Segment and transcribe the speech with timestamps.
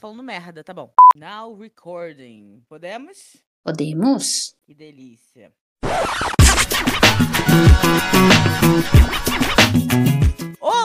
[0.00, 0.92] falando merda, tá bom.
[1.14, 2.64] Now recording.
[2.68, 3.36] Podemos?
[3.62, 4.56] Podemos?
[4.64, 5.52] Que delícia.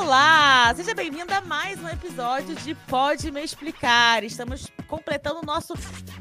[0.06, 0.72] Olá!
[0.76, 4.24] Seja bem-vinda a mais um episódio de Pode Me Explicar.
[4.24, 5.74] Estamos completando o nosso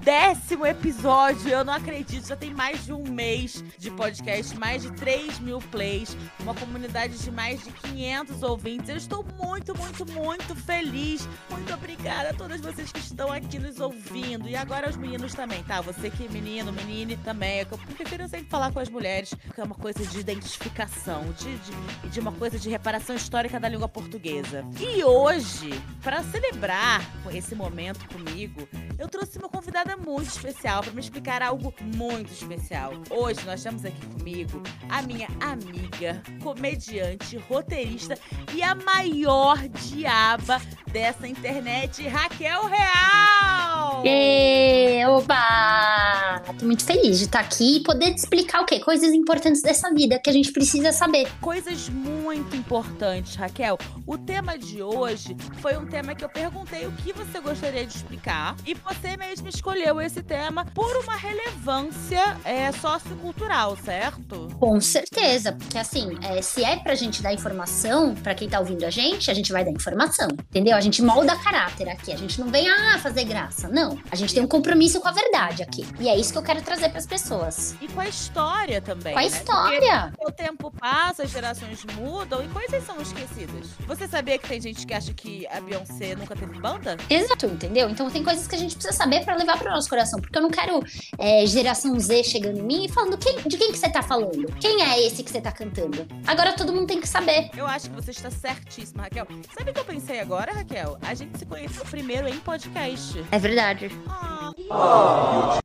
[0.02, 1.50] décimo episódio.
[1.50, 5.58] Eu não acredito, já tem mais de um mês de podcast, mais de 3 mil
[5.70, 8.88] plays, uma comunidade de mais de 500 ouvintes.
[8.88, 11.28] Eu estou muito, muito, muito feliz.
[11.50, 14.48] Muito obrigada a todas vocês que estão aqui nos ouvindo.
[14.48, 15.82] E agora os meninos também, tá?
[15.82, 17.58] Você que é menino, menine também.
[17.60, 22.08] Eu prefiro sempre falar com as mulheres, porque é uma coisa de identificação, de, de,
[22.08, 24.64] de uma coisa de reparação histórica da língua portuguesa.
[24.78, 25.70] E hoje,
[26.02, 31.74] para celebrar esse momento comigo, eu trouxe uma convidada muito especial para me explicar algo
[31.82, 32.92] muito especial.
[33.10, 38.16] Hoje nós temos aqui comigo a minha amiga, comediante, roteirista
[38.54, 40.60] e a maior diaba
[40.92, 44.04] dessa internet, Raquel Real!
[44.04, 46.40] E, oba!
[46.58, 48.78] Tô muito feliz de estar aqui e poder te explicar o quê?
[48.78, 51.28] Coisas importantes dessa vida que a gente precisa saber.
[51.40, 53.63] Coisas muito importantes, Raquel.
[54.06, 57.96] O tema de hoje foi um tema que eu perguntei o que você gostaria de
[57.96, 64.48] explicar e você mesmo escolheu esse tema por uma relevância é, sociocultural, certo?
[64.58, 68.84] Com certeza, porque assim, é, se é pra gente dar informação para quem tá ouvindo
[68.84, 70.76] a gente, a gente vai dar informação, entendeu?
[70.76, 73.98] A gente molda caráter aqui, a gente não vem ah, fazer graça, não.
[74.10, 75.86] A gente tem um compromisso com a verdade aqui.
[75.98, 77.74] E é isso que eu quero trazer para as pessoas.
[77.80, 79.12] E com a história também.
[79.14, 79.28] Com a né?
[79.28, 80.12] história.
[80.16, 83.53] Porque o tempo passa, as gerações mudam e coisas são esquecidas.
[83.86, 86.96] Você sabia que tem gente que acha que a Beyoncé nunca teve banda?
[87.08, 87.88] Exato, entendeu?
[87.90, 90.20] Então tem coisas que a gente precisa saber para levar para o nosso coração.
[90.20, 90.82] Porque eu não quero
[91.18, 94.46] é, geração Z chegando em mim e falando quem, de quem que você tá falando.
[94.60, 96.06] Quem é esse que você tá cantando?
[96.26, 97.50] Agora todo mundo tem que saber.
[97.56, 99.26] Eu acho que você está certíssima, Raquel.
[99.56, 100.98] Sabe o que eu pensei agora, Raquel?
[101.02, 103.24] A gente se conheceu primeiro em podcast.
[103.30, 103.90] É verdade.
[104.08, 104.52] Ah,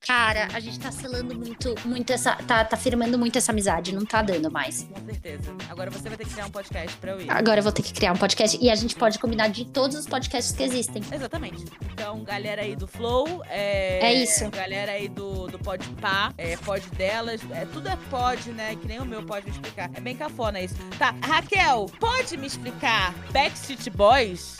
[0.06, 2.36] Cara, a gente tá selando muito, muito essa.
[2.36, 4.84] Tá, tá firmando muito essa amizade, não tá dando mais.
[4.84, 5.56] com certeza.
[5.70, 7.30] Agora você vai ter que criar um podcast pra eu ir.
[7.30, 9.98] Agora eu vou ter que criar um podcast e a gente pode combinar de todos
[9.98, 11.02] os podcasts que existem.
[11.12, 11.66] Exatamente.
[11.94, 14.00] Então, galera aí do Flow, é...
[14.00, 14.50] É isso.
[14.50, 18.76] Galera aí do, do Podpah, é Pod delas, é, tudo é pod, né?
[18.76, 19.90] Que nem o meu pode me explicar.
[19.94, 20.76] É bem cafona isso.
[20.98, 24.60] Tá, Raquel, pode me explicar Backstreet Boys?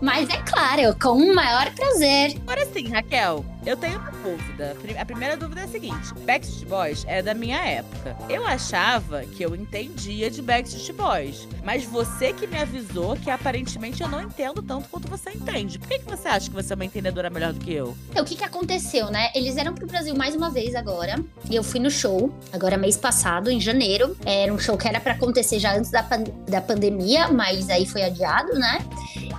[0.00, 2.36] Mas é claro, com o maior prazer.
[2.42, 4.76] Agora sim, Raquel, eu tenho uma dúvida.
[4.98, 8.16] A primeira dúvida é a seguinte: Backstreet Boys é da minha época.
[8.28, 14.02] Eu achava que eu entendia de Backstreet Boys, mas você que me avisou que aparentemente
[14.02, 15.78] eu não entendo tanto quanto você entende.
[15.78, 17.96] Por que, que você acha que você é uma entendedora melhor do que eu?
[18.10, 19.30] Então, o que que aconteceu, né?
[19.34, 21.22] Eles eram pro Brasil mais uma vez agora.
[21.50, 24.16] E eu fui no show, agora mês passado, em janeiro.
[24.24, 27.86] Era um show que era pra acontecer já antes da, pan- da pandemia, mas aí
[27.86, 28.78] foi adiado, né?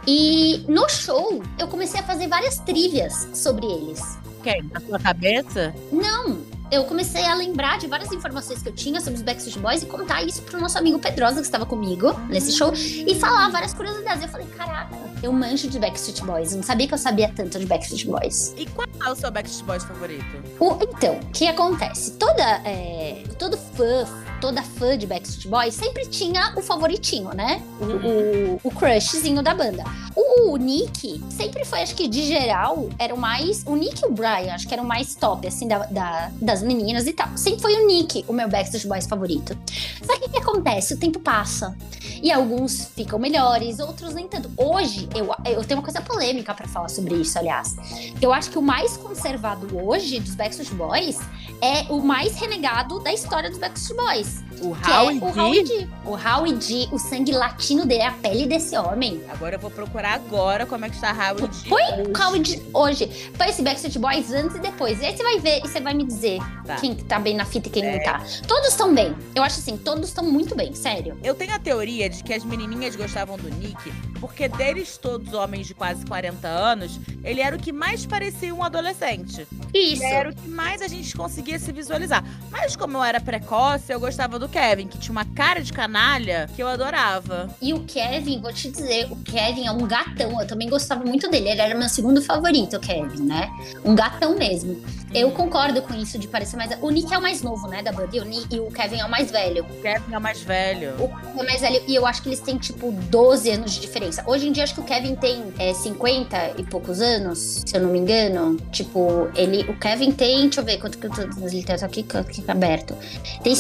[0.08, 4.15] E no show, eu comecei a fazer várias trivias sobre eles.
[4.46, 4.62] Quem?
[4.72, 5.74] Na sua cabeça?
[5.92, 6.38] Não,
[6.72, 9.86] eu comecei a lembrar de várias informações que eu tinha sobre os Backstreet Boys e
[9.88, 14.22] contar isso pro nosso amigo Pedrosa, que estava comigo nesse show, e falar várias curiosidades.
[14.24, 16.52] Eu falei, caraca, eu manjo de Backstreet Boys.
[16.52, 18.54] Eu não sabia que eu sabia tanto de Backstreet Boys.
[18.56, 20.26] E qual é o seu Backstreet Boys favorito?
[20.60, 22.12] O- então, o que acontece?
[22.14, 24.06] Toda, é, todo fã,
[24.42, 27.62] toda fã de Backstreet Boys sempre tinha o favoritinho, né?
[27.80, 29.84] O, o, o crushzinho da banda.
[30.16, 33.64] O, Nick sempre foi, acho que de geral, era o mais.
[33.66, 36.62] O Nick e o Brian, acho que eram o mais top, assim, da, da- das
[36.64, 37.28] meninas e tal.
[37.38, 39.58] Sempre foi o Nick, o meu Backstreet Boys favorito.
[40.06, 40.94] Só que o que acontece?
[40.94, 41.76] O tempo passa.
[42.22, 44.50] E alguns ficam melhores, outros nem tanto.
[44.58, 47.76] Hoje, eu, eu tenho uma coisa polêmica pra falar sobre isso, aliás.
[48.22, 51.20] Eu acho que o mais conservado hoje dos Backstreet Boys
[51.62, 54.25] é o mais renegado da história dos Backstreet Boys.
[54.62, 55.40] O Howie é o D?
[55.40, 55.88] Howie D.
[56.06, 59.22] O Howie D, o sangue latino dele, a pele desse homem.
[59.30, 61.70] Agora eu vou procurar agora como é que está Howie D.
[61.70, 61.84] Põe
[62.26, 63.08] Howie D hoje.
[63.38, 65.02] Põe esse Backstreet Boys antes e depois.
[65.02, 66.78] E aí você vai ver e você vai me dizer Tá.
[66.78, 67.98] quem que tá bem na fita e quem É.
[67.98, 68.24] não tá.
[68.48, 69.14] Todos estão bem.
[69.36, 71.16] Eu acho assim, todos estão muito bem, sério.
[71.24, 75.68] Eu tenho a teoria de que as menininhas gostavam do Nick porque deles todos homens
[75.68, 79.46] de quase 40 anos, ele era o que mais parecia um adolescente.
[79.74, 80.02] Isso.
[80.02, 82.24] Ele era o que mais a gente conseguia se visualizar.
[82.50, 86.50] Mas como eu era precoce, eu gostava do Kevin, que tinha uma cara de canalha
[86.56, 87.50] que eu adorava.
[87.62, 90.40] E o Kevin, vou te dizer, o Kevin é um gatão.
[90.40, 91.50] Eu também gostava muito dele.
[91.50, 93.50] Ele era meu segundo favorito, o Kevin, né?
[93.84, 94.82] Um gatão mesmo.
[95.14, 96.72] Eu concordo com isso de parecer mais.
[96.82, 98.16] O Nick é o mais novo, né, da banda.
[98.16, 99.64] E o, Nick, e o Kevin é o mais velho.
[99.64, 100.94] O Kevin é o mais velho.
[100.96, 101.84] O Kevin é mais velho.
[101.88, 104.24] E eu acho que eles têm, tipo, 12 anos de diferença.
[104.28, 107.82] Hoje em dia, acho que o Kevin tem é, 50 e poucos anos, se eu
[107.82, 108.58] não me engano.
[108.72, 109.62] Tipo, ele.
[109.70, 110.44] O Kevin tem.
[110.44, 111.22] Deixa eu ver quanto que eu tô.
[111.22, 112.96] Ele tá aqui, aqui aberto.
[113.44, 113.56] Tem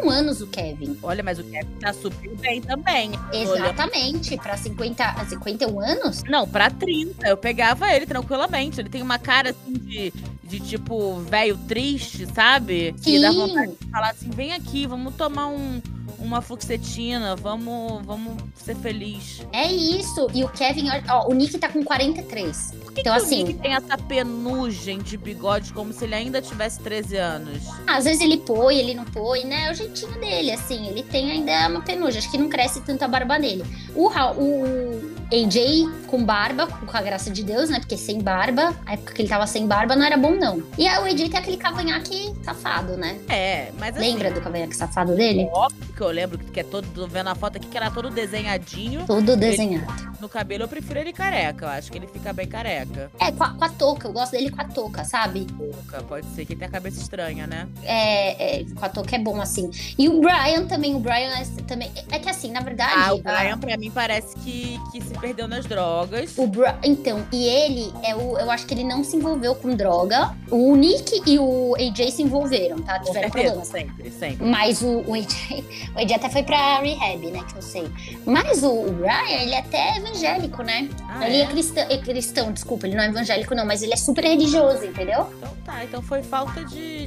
[0.00, 0.98] 51 anos o Kevin.
[1.02, 3.12] Olha, mas o Kevin tá super bem também.
[3.32, 4.36] Exatamente.
[4.38, 6.22] Pra 50, 51 anos?
[6.24, 7.26] Não, pra 30.
[7.26, 8.80] Eu pegava ele tranquilamente.
[8.80, 10.12] Ele tem uma cara assim de
[10.46, 12.94] de tipo, velho triste, sabe?
[12.98, 13.12] Sim.
[13.12, 15.82] Que dá vontade de falar assim: vem aqui, vamos tomar um,
[16.18, 19.42] uma fluxetina, vamos, vamos ser feliz.
[19.52, 20.28] É isso.
[20.34, 22.74] E o Kevin, ó, o Nick tá com 43.
[22.82, 23.44] Por que então, que assim.
[23.44, 27.62] O Nick tem essa penugem de bigode como se ele ainda tivesse 13 anos.
[27.86, 29.66] Às vezes ele põe, ele não põe, né?
[29.66, 30.86] É o jeitinho dele, assim.
[30.86, 32.18] Ele tem ainda uma penugem.
[32.18, 33.64] Acho que não cresce tanto a barba nele.
[33.94, 37.80] O, o AJ com barba, com a graça de Deus, né?
[37.80, 40.62] Porque sem barba, a época que ele tava sem barba não era bom, não.
[40.78, 43.18] E aí o AJ tem aquele cavanhaque safado, né?
[43.28, 45.48] É, mas assim, Lembra do cavanhaque safado dele?
[45.52, 48.10] Óbvio que eu lembro que é todo, tô vendo a foto aqui, que era todo
[48.10, 49.04] desenhadinho.
[49.06, 49.86] Todo desenhado.
[50.20, 53.10] No cabelo eu prefiro ele careca, eu acho que ele fica bem careca.
[53.18, 55.44] É, com a, com a touca, eu gosto dele com a touca, sabe?
[55.44, 57.68] Touca, pode ser que ele tenha a cabeça estranha, né?
[57.82, 59.70] É, é, com a touca é bom, assim.
[59.98, 61.90] E o Brian também, o Brian é, também.
[62.10, 62.92] É que assim, na verdade.
[62.96, 66.36] Ah, o Brian, ah, pra mim, parece que, que se perdeu nas drogas.
[66.36, 66.50] O
[66.82, 68.38] então, e ele é o.
[68.38, 70.34] Eu acho que ele não se envolveu com droga.
[70.50, 72.98] O Nick e o AJ se envolveram, tá?
[73.00, 73.68] Tiveram problemas.
[73.68, 74.46] Sempre, sempre.
[74.46, 75.64] Mas o, o, AJ.
[75.94, 77.44] O AJ até foi pra rehab, né?
[77.50, 77.86] Que eu sei.
[78.24, 80.88] Mas o, o Brian, ele é até evangélico, né?
[81.08, 81.40] Ah, ele é?
[81.42, 81.46] é?
[81.46, 85.28] cristão, é cristão, desculpa, ele não é evangélico, não, mas ele é super religioso, entendeu?
[85.36, 87.06] Então tá, então foi falta de.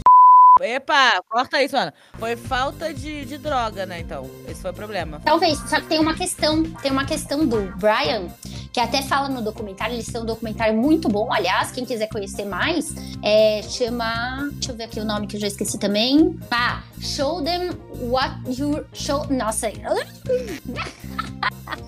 [0.64, 1.94] Epa, corta isso, Ana.
[2.18, 4.00] Foi falta de, de droga, né?
[4.00, 5.22] Então, esse foi o problema.
[5.24, 8.28] Talvez, só que tem uma questão, tem uma questão do Brian,
[8.72, 12.46] que até fala no documentário, eles têm um documentário muito bom, aliás, quem quiser conhecer
[12.46, 16.38] mais, é, chama, deixa eu ver aqui o nome que eu já esqueci também.
[16.52, 17.72] Ah, Show Them
[18.02, 19.70] What You Show, nossa.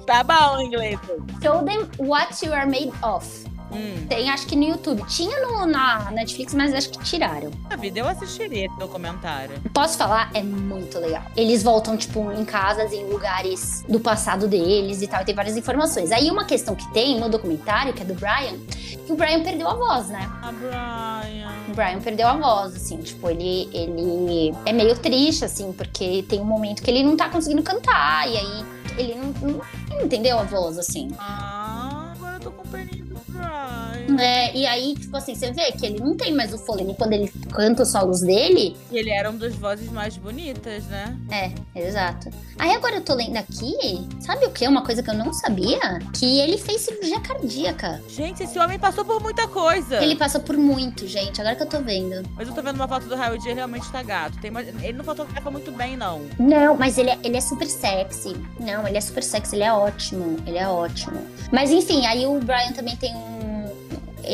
[0.05, 0.99] Tá bom inglês.
[1.41, 3.50] Show Them What You Are Made Of.
[3.71, 4.05] Hum.
[4.07, 5.03] Tem, acho que no YouTube.
[5.07, 7.51] Tinha no, na Netflix, mas acho que tiraram.
[7.69, 9.59] A vida eu assistiria esse documentário.
[9.73, 10.29] Posso falar?
[10.33, 11.23] É muito legal.
[11.35, 15.21] Eles voltam, tipo, em casas, em lugares do passado deles e tal.
[15.21, 16.11] E tem várias informações.
[16.11, 18.57] Aí uma questão que tem no documentário, que é do Brian,
[19.05, 20.29] que o Brian perdeu a voz, né?
[20.41, 21.51] A Brian.
[21.69, 26.39] O Brian perdeu a voz, assim, tipo, ele, ele é meio triste, assim, porque tem
[26.39, 28.65] um momento que ele não tá conseguindo cantar, e aí
[28.97, 31.09] ele não, não, entendeu a voz, assim.
[31.17, 33.00] Ah, agora eu tô com Brian.
[34.19, 37.13] É, e aí, tipo assim, você vê que ele não tem mais o fôlego quando
[37.13, 38.75] ele canta os solos dele.
[38.91, 41.17] E ele era uma das vozes mais bonitas, né?
[41.31, 42.29] É, exato.
[42.57, 44.67] Aí agora eu tô lendo aqui, sabe o que?
[44.67, 45.79] Uma coisa que eu não sabia?
[46.13, 48.01] Que ele fez cirurgia cardíaca.
[48.07, 50.01] Gente, esse homem passou por muita coisa.
[50.01, 51.41] Ele passou por muito, gente.
[51.41, 52.27] Agora que eu tô vendo.
[52.35, 54.37] Mas eu tô vendo uma foto do Raul ele realmente tá gato.
[54.39, 54.61] Tem uma...
[54.61, 56.21] Ele não fotografa muito bem, não.
[56.37, 58.35] Não, mas ele é, ele é super sexy.
[58.59, 60.37] Não, ele é super sexy, ele é ótimo.
[60.45, 61.19] Ele é ótimo.
[61.51, 63.50] Mas enfim, aí o Brian também tem um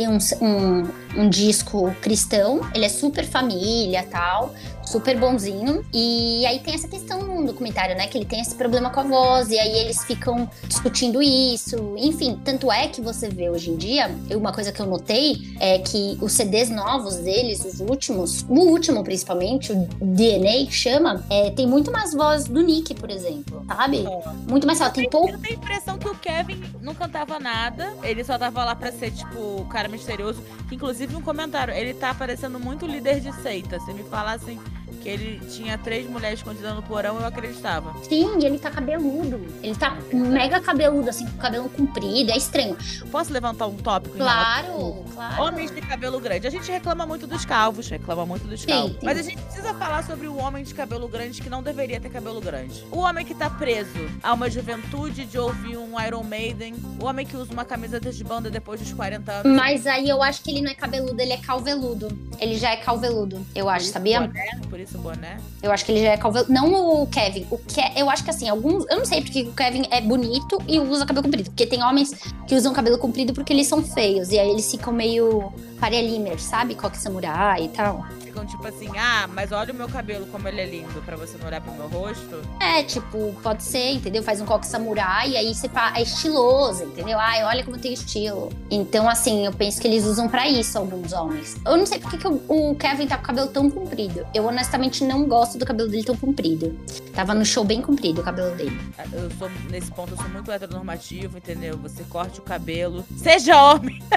[0.06, 4.54] um, um, um, disco cristão, ele é super família tal,
[4.88, 5.86] super bonzinho.
[5.94, 8.08] E aí tem essa questão no documentário, né?
[8.08, 11.96] Que ele tem esse problema com a voz, e aí eles ficam discutindo isso.
[11.98, 15.80] Enfim, tanto é que você vê hoje em dia, uma coisa que eu notei é
[15.80, 21.52] que os CDs novos deles, os últimos, o último principalmente, o DNA que chama, é,
[21.52, 24.04] tem muito mais voz do Nick, por exemplo, sabe?
[24.50, 24.96] Muito mais forte.
[24.96, 25.30] Tem pouco.
[25.30, 28.92] Eu tenho a impressão que o Kevin não cantava nada, ele só tava lá pra
[28.92, 30.42] ser, tipo, o cara misterioso.
[30.72, 33.80] Inclusive, um comentário, ele tá parecendo muito líder de seita.
[33.82, 34.77] Se me falassem que
[35.10, 37.94] ele tinha três mulheres escondidas no porão, eu acreditava.
[38.04, 39.46] Sim, ele tá cabeludo.
[39.64, 42.32] Ele tá mega cabeludo, assim, com cabelo comprido.
[42.32, 42.78] É estranho.
[43.12, 44.18] Posso levantar um tópico?
[44.18, 45.44] Claro, claro.
[45.44, 46.48] Homens de cabelo grande.
[46.48, 48.92] A gente reclama muito dos calvos, reclama muito dos Sim, calvos.
[48.94, 49.00] sim.
[49.04, 52.10] Mas a gente precisa falar sobre o homem de cabelo grande que não deveria ter
[52.10, 52.84] cabelo grande.
[52.92, 53.90] O homem que tá preso
[54.22, 56.76] a uma juventude de ouvir um Iron Maiden.
[57.02, 59.56] O homem que usa uma camiseta de banda depois dos 40 anos.
[59.58, 62.08] Mas aí eu acho que ele não é cabeludo, ele é calveludo.
[62.40, 64.30] Ele já é calveludo, eu acho, sabia?
[64.70, 65.40] Por isso boné.
[65.62, 66.52] Eu acho que ele já é calveludo.
[66.52, 67.46] Não o Kevin.
[67.50, 68.86] O Ke eu acho que assim, alguns.
[68.90, 71.50] Eu não sei porque o Kevin é bonito e usa cabelo comprido.
[71.50, 72.12] Porque tem homens
[72.48, 74.30] que usam cabelo comprido porque eles são feios.
[74.32, 76.76] E aí eles ficam meio Faria Limer, sabe?
[76.76, 78.06] Coque samurai e tal.
[78.38, 81.38] Ficam tipo assim, ah, mas olha o meu cabelo como ele é lindo, pra você
[81.40, 82.40] não olhar pro meu rosto.
[82.60, 84.22] É, tipo, pode ser, entendeu?
[84.22, 87.18] Faz um coque samurai e aí você é estiloso, entendeu?
[87.18, 88.52] Ai, olha como tem estilo.
[88.70, 91.56] Então, assim, eu penso que eles usam para isso alguns homens.
[91.66, 94.28] Eu não sei porque que o Kevin tá com o cabelo tão comprido.
[94.36, 96.80] Eu honestamente não gosto do cabelo dele tão comprido.
[97.14, 98.80] Tava no show bem comprido o cabelo dele.
[99.14, 101.76] Eu sou, nesse ponto, eu sou muito heteronormativo, entendeu?
[101.78, 103.04] Você corte o cabelo.
[103.18, 104.00] Seja homem!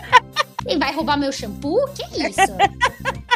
[0.67, 1.89] E vai roubar meu shampoo?
[1.95, 2.53] Que isso?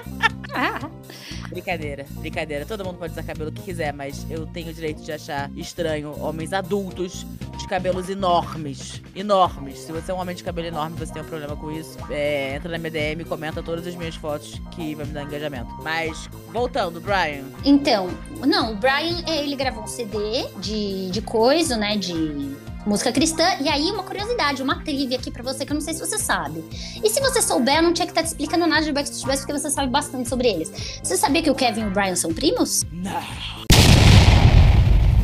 [1.49, 2.67] Brincadeira, brincadeira.
[2.67, 6.19] Todo mundo pode usar cabelo que quiser, mas eu tenho o direito de achar estranho
[6.21, 9.01] homens adultos de cabelos enormes.
[9.15, 9.79] Enormes.
[9.79, 12.57] Se você é um homem de cabelo enorme você tem um problema com isso, é,
[12.57, 15.71] entra na minha DM comenta todas as minhas fotos que vai me dar engajamento.
[15.83, 17.45] Mas, voltando, Brian.
[17.65, 18.09] Então,
[18.47, 21.97] não, o Brian, ele gravou um CD de, de coisa, né?
[21.97, 22.55] De
[22.87, 23.45] música cristã.
[23.61, 26.19] E aí, uma curiosidade, uma trivia aqui pra você que eu não sei se você
[26.19, 26.65] sabe.
[27.03, 29.41] E se você souber, eu não tinha que estar te explicando nada de Backstreet Boys
[29.41, 31.01] porque você sabe bastante sobre eles.
[31.03, 32.85] Você sabia que o Kevin e o Brian são primos?
[32.93, 33.65] Não.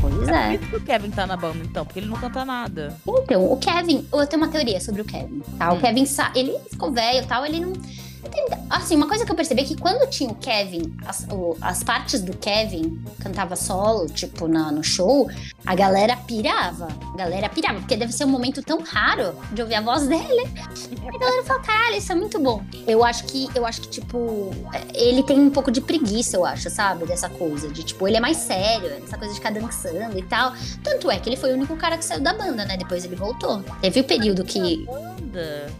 [0.00, 0.54] Pois é.
[0.54, 0.58] é.
[0.58, 1.84] Por que o Kevin tá na banda, então?
[1.84, 2.96] Porque ele não canta nada.
[3.06, 5.72] Então, o Kevin, eu tenho uma teoria sobre o Kevin, tá?
[5.72, 5.80] O hum.
[5.80, 7.72] Kevin, ele ficou velho e tal, ele não
[8.68, 11.82] Assim, uma coisa que eu percebi é que quando tinha o Kevin, as, o, as
[11.82, 15.28] partes do Kevin cantava solo, tipo, na, no show,
[15.66, 16.88] a galera pirava.
[17.12, 20.48] A galera pirava, porque deve ser um momento tão raro de ouvir a voz dele.
[20.56, 22.62] A galera fala, caralho, isso é muito bom.
[22.86, 24.50] Eu acho que, eu acho que, tipo,
[24.94, 27.06] ele tem um pouco de preguiça, eu acho, sabe?
[27.06, 27.68] Dessa coisa.
[27.68, 30.52] De, tipo, ele é mais sério, essa coisa de ficar dançando e tal.
[30.82, 32.76] Tanto é que ele foi o único cara que saiu da banda, né?
[32.76, 33.62] Depois ele voltou.
[33.80, 34.86] Teve o período que.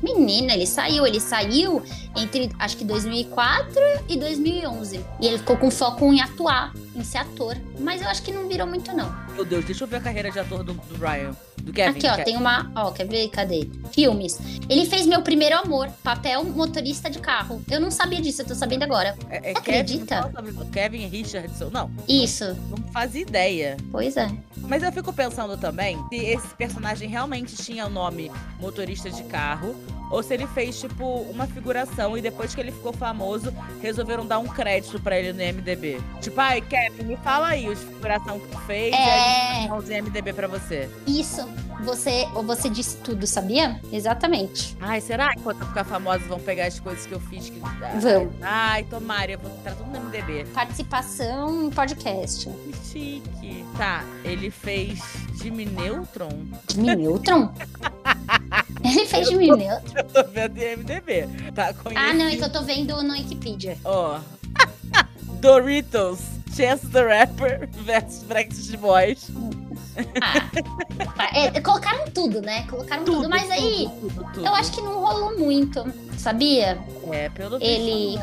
[0.03, 1.83] Menina, ele saiu, ele saiu
[2.17, 3.75] entre acho que 2004
[4.09, 5.05] e 2011.
[5.21, 7.57] E ele ficou com foco em atuar, em ser ator.
[7.79, 9.11] Mas eu acho que não virou muito, não.
[9.41, 11.35] Meu Deus, deixa eu ver a carreira de ator do, do Ryan.
[11.63, 11.99] Do Kevin.
[11.99, 12.71] Aqui, ó, tem uma.
[12.77, 13.27] Ó, quer ver?
[13.31, 13.71] Cadê?
[13.91, 14.39] Filmes.
[14.69, 17.63] Ele fez Meu Primeiro Amor, papel motorista de carro.
[17.71, 19.17] Eu não sabia disso, eu tô sabendo agora.
[19.31, 20.31] É, é Acredita?
[20.31, 21.71] Kevin, Kevin Richardson.
[21.71, 21.91] Não.
[22.07, 22.49] Isso.
[22.69, 23.79] Não, não fazia ideia.
[23.91, 24.31] Pois é.
[24.59, 28.31] Mas eu fico pensando também se esse personagem realmente tinha o nome
[28.61, 29.75] motorista de carro
[30.11, 34.41] ou se ele fez, tipo, uma figuração e depois que ele ficou famoso, resolveram dar
[34.41, 36.01] um crédito pra ele no MDB.
[36.21, 38.99] Tipo, ai, Kevin, me fala aí os figuração que tu fez é...
[39.69, 40.89] vou MDB pra você.
[41.07, 41.49] Isso.
[41.85, 43.81] Você, você disse tudo, sabia?
[43.91, 44.77] Exatamente.
[44.81, 47.49] Ai, será que quando eu ficar famosa vão pegar as coisas que eu fiz?
[47.49, 47.59] Que...
[47.59, 48.31] Vão.
[48.43, 50.45] Ai, tomara, eu vou entrar tudo no MDB.
[50.53, 52.49] Participação em podcast.
[52.49, 53.65] Que chique.
[53.79, 55.01] Tá, ele fez
[55.41, 56.47] Jimmy Neutron?
[56.73, 57.53] Jimmy Neutron?
[58.83, 59.95] Ele fez Jimmy Neutron?
[59.95, 61.29] Eu tô vendo em MDB.
[61.55, 63.77] Tá Ah, não, é que eu tô vendo no Wikipedia.
[63.85, 64.19] Ó.
[64.19, 64.41] Oh.
[65.41, 66.21] Doritos,
[66.55, 69.31] Chance the Rapper versus Brexit Boys.
[71.19, 72.67] Ah, é, colocaram tudo, né?
[72.69, 75.85] Colocaram tudo, tudo mas aí tudo, tudo, eu acho que não rolou muito,
[76.17, 76.79] sabia?
[77.11, 78.19] É, pelo Ele,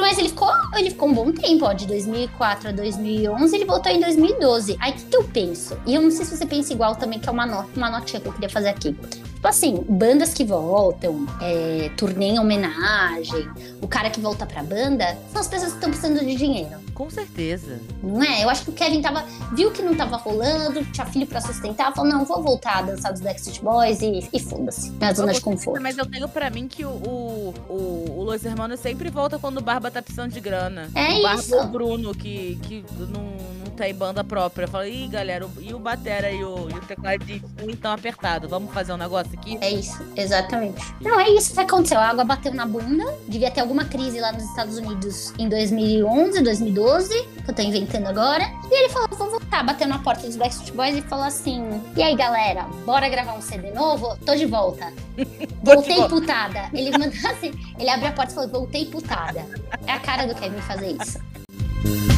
[0.00, 3.92] mas ele ficou, ele ficou um bom tempo, ó, de 2004 a 2011, ele voltou
[3.92, 4.76] em 2012.
[4.80, 5.78] Aí o que, que eu penso?
[5.86, 8.20] E eu não sei se você pensa igual também, que é uma nota, uma notinha
[8.20, 8.96] que eu queria fazer aqui.
[9.44, 13.46] Tipo assim, bandas que voltam, é, turnê em homenagem,
[13.82, 16.82] o cara que volta pra banda, são as pessoas que estão precisando de dinheiro.
[16.94, 17.78] Com certeza.
[18.02, 18.42] Não é?
[18.42, 19.22] Eu acho que o Kevin tava,
[19.52, 23.12] viu que não tava rolando, tinha filho pra sustentar, falou: não, vou voltar a dançar
[23.12, 25.82] dos Backstreet Boys e, e foda-se, na zona de conforto.
[25.82, 29.58] Mas eu tenho pra mim que o, o, o, o Los Hermanos sempre volta quando
[29.58, 30.88] o Barba tá precisando de grana.
[30.94, 31.54] É o Barba isso.
[31.54, 33.24] o Bruno, que, que não,
[33.64, 34.66] não tem banda própria.
[34.68, 38.92] Fala, ih, galera, e o Batera e o, e o tecladista então apertado, vamos fazer
[38.92, 39.58] um negócio aqui?
[39.60, 40.82] É isso, exatamente.
[41.00, 41.98] Não, é isso que aconteceu.
[41.98, 43.04] A água bateu na bunda.
[43.28, 47.08] Devia ter alguma crise lá nos Estados Unidos em 2011, 2012,
[47.44, 48.44] que eu tô inventando agora.
[48.70, 49.62] E ele falou: vou voltar.
[49.64, 53.42] Bateu na porta dos Backstreet Boys e falou assim: E aí, galera, bora gravar um
[53.42, 54.16] CD novo?
[54.24, 54.92] Tô de volta.
[55.62, 56.68] Voltei putada.
[56.72, 59.44] Ele mandou assim: ele abre a porta e falou: voltei putada.
[59.86, 62.13] É a cara do Kevin fazer isso.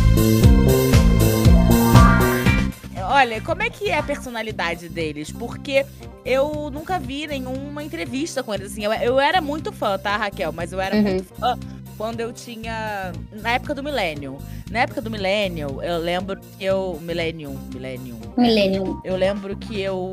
[3.08, 5.30] Olha, como é que é a personalidade deles?
[5.30, 5.84] Porque
[6.25, 8.72] eu nunca vi nenhuma entrevista com eles.
[8.72, 10.52] Assim, eu, eu era muito fã, tá, Raquel?
[10.52, 11.02] Mas eu era uhum.
[11.02, 11.58] muito fã
[11.96, 13.12] quando eu tinha.
[13.32, 14.38] Na época do Millennium.
[14.70, 16.98] Na época do Millennium, eu lembro que eu.
[17.00, 17.56] Millennium.
[17.72, 18.18] Millennium.
[18.36, 19.00] Millennium.
[19.04, 20.10] Eu lembro que eu,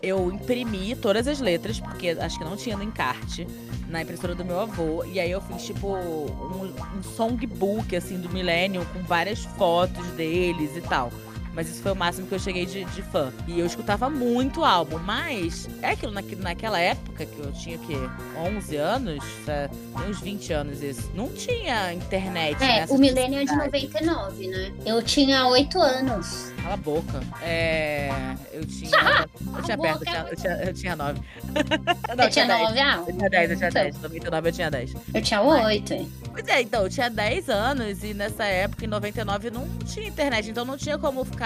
[0.00, 3.46] eu imprimi todas as letras, porque acho que não tinha no encarte,
[3.88, 5.04] na impressora do meu avô.
[5.04, 10.76] E aí eu fiz, tipo, um, um songbook, assim, do Millennium, com várias fotos deles
[10.76, 11.10] e tal.
[11.56, 13.32] Mas isso foi o máximo que eu cheguei de, de fã.
[13.48, 14.98] E eu escutava muito álbum.
[14.98, 17.94] Mas é aquilo, na, naquela época que eu tinha que
[18.36, 21.10] 11 anos, tem uns 20 anos isso.
[21.14, 22.62] Não tinha internet.
[22.62, 24.72] É, o milênio é de 99, né?
[24.84, 26.52] Eu tinha 8 anos.
[26.62, 27.22] Cala a boca.
[27.40, 28.10] É.
[28.52, 28.90] Eu tinha.
[29.56, 31.20] Eu tinha perto, eu tinha, eu tinha, eu tinha nove.
[32.14, 33.02] Não, eu tinha nove, ah.
[33.06, 33.82] Eu tinha dez, eu tinha então.
[33.82, 33.96] dez.
[33.96, 34.94] Em 99 eu tinha dez.
[35.14, 35.94] Eu tinha oito.
[36.32, 40.50] Pois é, então, eu tinha 10 anos e nessa época, em 99, não tinha internet,
[40.50, 41.45] então não tinha como ficar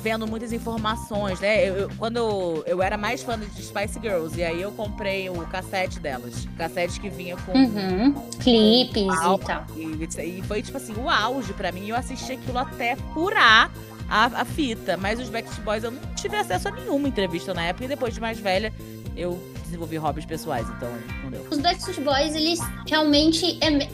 [0.00, 1.68] vendo muitas informações, né?
[1.68, 5.28] Eu, eu- quando eu, eu era mais fã de Spice Girls, e aí eu comprei
[5.28, 6.46] o cassete delas.
[6.56, 7.52] Cassete que vinha com.
[7.52, 8.12] Uhum.
[8.38, 9.02] Clipes
[9.42, 9.66] e tal.
[9.76, 11.88] E, e foi, tipo assim, o auge pra mim.
[11.88, 13.70] Eu assisti aquilo até furar
[14.08, 14.96] a, a fita.
[14.96, 17.84] Mas os Backstreet Boys eu não tive acesso a nenhuma entrevista na época.
[17.84, 18.72] E depois de mais velha,
[19.16, 19.36] eu
[19.68, 20.88] desenvolvi hobbies pessoais, então
[21.22, 21.46] não deu.
[21.50, 23.58] Os Backstreet Boys, eles realmente.
[23.60, 23.88] é- é-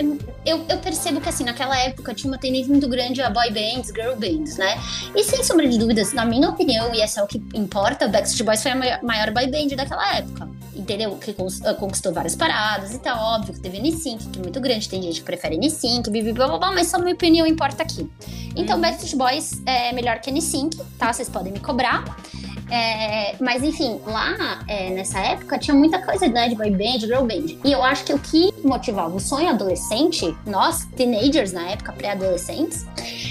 [0.46, 3.88] eu, eu percebo que, assim, naquela época tinha uma tendência muito grande a boy bands,
[3.94, 4.76] girl bands, né?
[5.14, 8.44] E sem sombra de dúvidas, na minha opinião, e essa é o que importa, Backstreet
[8.46, 10.48] Boys foi a maior, maior boy band daquela época.
[10.76, 11.16] Entendeu?
[11.16, 13.16] Que ah, conquistou várias paradas e tal.
[13.36, 14.88] Óbvio que teve N5, que é muito grande.
[14.88, 18.10] Tem gente que prefere N5, blá, blá, blá, blá, mas só minha opinião importa aqui.
[18.56, 18.82] Então, Uhum.
[18.82, 21.12] Backstreet Boys é melhor que N5, tá?
[21.12, 22.04] Vocês podem me cobrar.
[22.70, 27.24] É, mas enfim, lá é, nessa época tinha muita coisa né, de boy band, girl
[27.24, 27.58] band.
[27.64, 32.86] E eu acho que o que motivava o sonho adolescente, nós, teenagers na época, pré-adolescentes,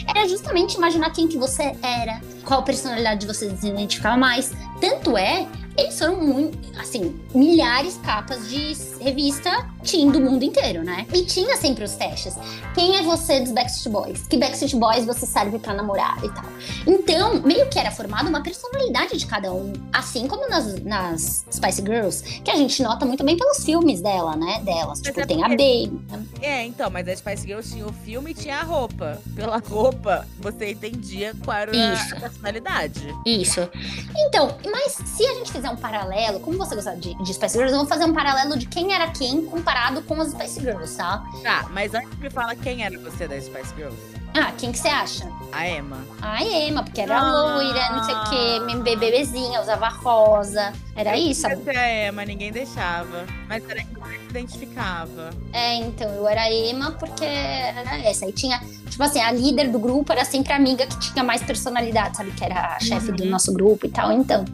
[0.07, 4.51] era justamente imaginar quem que você era, qual personalidade você se identificava mais.
[4.79, 5.47] Tanto é,
[5.77, 11.05] eles foram muito, assim, milhares de capas de revista teen do mundo inteiro, né?
[11.13, 12.35] E tinha sempre os testes.
[12.73, 14.27] Quem é você dos Backstreet Boys?
[14.27, 16.45] Que Backstreet Boys você serve pra namorar e tal.
[16.87, 19.73] Então, meio que era formada uma personalidade de cada um.
[19.91, 24.35] Assim como nas, nas Spice Girls, que a gente nota muito bem pelos filmes dela,
[24.35, 24.61] né?
[24.63, 24.99] Delas.
[24.99, 26.01] Mas tipo, é tem a Baby.
[26.41, 29.21] É, então, mas a Spice Girls tinha o filme e tinha a roupa.
[29.35, 32.15] Pela roupa, você entendia qual era Isso.
[32.15, 33.15] a personalidade.
[33.25, 33.69] Isso.
[34.17, 37.73] Então, mas se a gente fizer um paralelo, como você gosta de, de Spice Girls,
[37.73, 41.23] eu vou fazer um paralelo de quem era quem comparado com as Spice Girls, tá?
[41.43, 43.97] Tá, mas antes me fala quem era você das Spice Girls.
[44.35, 45.29] Ah, quem que você acha?
[45.51, 45.97] A Emma.
[46.19, 47.31] A Emma, porque era Ah.
[47.31, 50.73] loira, não sei o quê, bebezinha, usava rosa.
[50.95, 53.27] Era Eu isso, ser a Emma, ninguém deixava.
[53.47, 55.29] Mas era que você se identificava.
[55.51, 58.25] É, então, eu era ema porque era essa.
[58.25, 58.59] Aí tinha,
[58.89, 62.31] tipo assim, a líder do grupo era sempre a amiga que tinha mais personalidade, sabe?
[62.31, 63.29] Que era a chefe do Uhum.
[63.29, 64.11] nosso grupo e tal.
[64.11, 64.45] Então.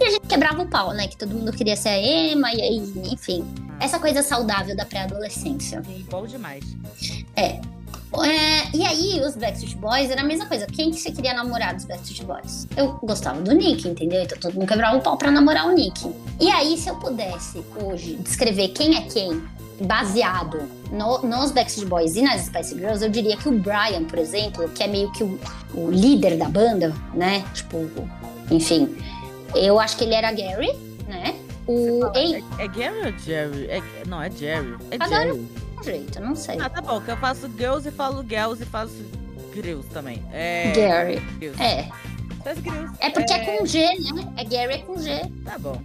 [0.00, 1.08] E a gente quebrava o pau, né?
[1.08, 3.44] Que todo mundo queria ser a ema, e aí, enfim.
[3.80, 5.82] Essa coisa saudável da pré-adolescência.
[5.84, 6.64] Sim, bom demais.
[7.36, 7.60] É,
[8.74, 10.66] e aí, os Backstreet Boys era a mesma coisa.
[10.66, 12.66] Quem que você queria namorar dos Backstreet Boys?
[12.76, 14.22] Eu gostava do Nick, entendeu?
[14.22, 16.10] Então todo mundo quebrava o pau pra namorar o Nick.
[16.40, 19.42] E aí, se eu pudesse hoje descrever quem é quem,
[19.80, 24.18] baseado no- nos Backstreet Boys e nas Spice Girls, eu diria que o Brian, por
[24.18, 25.38] exemplo, que é meio que o,
[25.74, 27.44] o líder da banda, né?
[27.52, 27.86] Tipo,
[28.50, 28.96] enfim.
[29.54, 30.72] Eu acho que ele era Gary,
[31.08, 31.34] né?
[31.66, 33.66] O Ei, É, é Gary ou Jerry?
[33.70, 34.76] É- não, é Jerry.
[34.90, 35.34] É Adoro.
[35.34, 35.48] Jerry.
[35.84, 36.58] jeito, não sei.
[36.60, 38.94] Ah, tá bom, que eu faço girls e falo girls e faço
[39.54, 40.22] grills também.
[40.32, 40.72] É.
[40.74, 41.16] Gary.
[41.38, 41.60] Grills.
[41.62, 41.88] É.
[42.44, 42.92] Faz grills.
[43.00, 43.38] É porque é.
[43.58, 43.78] com G,
[44.12, 44.32] né?
[44.36, 45.20] É Gary é com G.
[45.44, 45.80] Tá bom.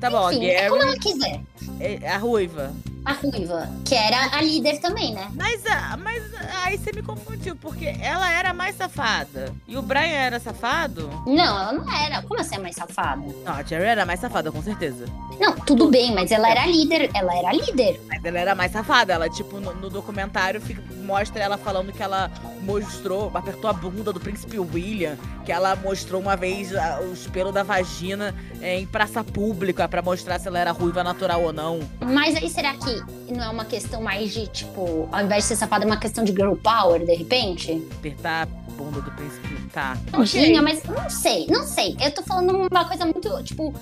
[0.00, 1.40] Tá bom, Enfim, a é como Gary ela quiser.
[1.80, 2.72] é a ruiva.
[3.04, 5.28] A Ruiva, que era a líder também, né?
[5.34, 9.52] Mas, ah, mas ah, aí você me confundiu, porque ela era mais safada.
[9.66, 11.10] E o Brian era safado?
[11.26, 12.22] Não, ela não era.
[12.22, 13.22] Como assim é mais safada?
[13.44, 15.06] Não, a Jerry era mais safada, com certeza.
[15.40, 17.10] Não, tudo bem, mas ela era a líder.
[17.12, 18.00] Ela era a líder.
[18.08, 19.12] Mas ela era mais safada.
[19.12, 22.30] Ela, tipo, no, no documentário fica- mostra ela falando que ela
[22.62, 27.50] mostrou, apertou a bunda do príncipe William, que ela mostrou uma vez ah, o espelho
[27.50, 31.80] da vagina eh, em praça pública pra mostrar se ela era ruiva natural ou não.
[32.00, 32.91] Mas aí será que
[33.30, 36.24] não é uma questão mais de, tipo, ao invés de ser safada, é uma questão
[36.24, 37.86] de girl power, de repente?
[37.98, 39.52] Apertar a bunda do príncipe.
[39.72, 39.96] Tá.
[40.26, 41.96] Tinha, mas não sei, não sei.
[42.00, 43.74] Eu tô falando uma coisa muito, tipo,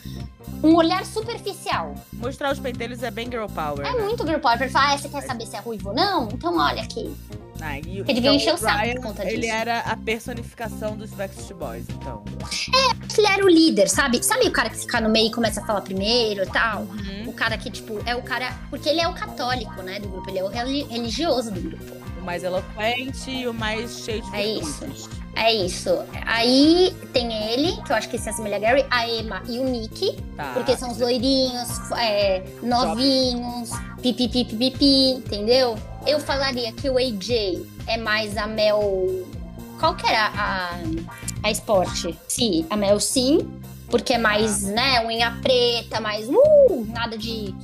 [0.63, 1.95] um olhar superficial.
[2.13, 3.87] Mostrar os pentelhos é bem girl power.
[3.87, 4.03] É né?
[4.05, 6.29] muito girl power pra falar, ah, você quer saber se é ruivo ou não?
[6.33, 7.13] Então olha aqui.
[7.63, 9.53] Ah, e, Ele devia encher o saco por conta Ele disso.
[9.53, 12.25] era a personificação dos Backstreet Boys, então.
[13.19, 14.23] Ele era o líder, sabe?
[14.25, 16.83] Sabe o cara que fica no meio e começa a falar primeiro e tal?
[16.83, 17.29] Uhum.
[17.29, 18.53] O cara que, tipo, é o cara.
[18.71, 20.31] Porque ele é o católico, né, do grupo.
[20.31, 21.85] Ele é o reli- religioso do grupo.
[22.21, 25.09] O mais eloquente e o mais cheio de É virtudes.
[25.35, 25.91] É isso.
[26.27, 29.65] Aí tem ele, que eu acho que se assemelha a Gary, a Emma e o
[29.65, 30.17] Nick.
[30.37, 30.53] Tá.
[30.55, 33.71] Porque são os loirinhos, é, novinhos,
[34.03, 35.77] pipi, pipi, pipi, entendeu?
[36.07, 38.81] Eu falaria que o AJ é mais a Mel.
[39.79, 40.71] Qual que era a,
[41.43, 42.19] a esporte?
[42.29, 43.39] Sim, a Mel sim.
[43.89, 46.29] Porque é mais, né, unha preta, mais.
[46.29, 47.55] Uh, nada de.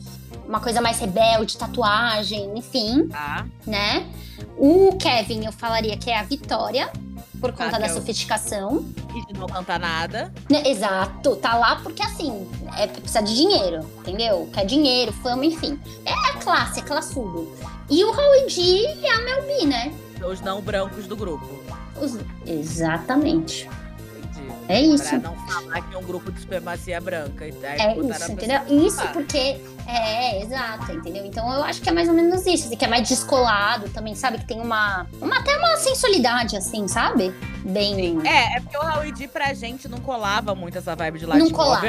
[0.49, 3.47] Uma coisa mais rebelde, tatuagem, enfim, Tá.
[3.67, 4.07] né?
[4.57, 6.91] O Kevin, eu falaria que é a Vitória,
[7.41, 8.85] por Tá, conta que da é sofisticação.
[9.15, 10.33] E de não cantar nada.
[10.51, 12.47] Né, Exato, tá lá porque assim,
[12.77, 14.49] é, precisa de dinheiro, entendeu?
[14.53, 15.79] Quer dinheiro, fama, enfim.
[16.05, 17.53] É a classe, é classudo.
[17.89, 19.95] E o Howie G e a Mel B, né?
[20.29, 21.47] Os não brancos do grupo.
[22.01, 23.69] Os- Exatamente.
[24.69, 25.09] É isso.
[25.09, 27.45] Pra não falar que é um grupo de supremacia branca.
[27.45, 28.61] É isso, entendeu?
[28.69, 29.61] Isso porque.
[29.89, 31.25] É, exato, entendeu?
[31.25, 32.67] Então eu acho que é mais ou menos isso.
[32.67, 34.39] Assim, que é mais descolado também, sabe?
[34.39, 35.07] Que tem uma.
[35.21, 37.33] uma até uma sensualidade, assim, sabe?
[37.65, 37.95] Bem.
[37.95, 38.27] Sim.
[38.27, 41.49] É, é porque o Raul D pra gente não colava muito essa vibe de latino.
[41.49, 41.87] Não colava.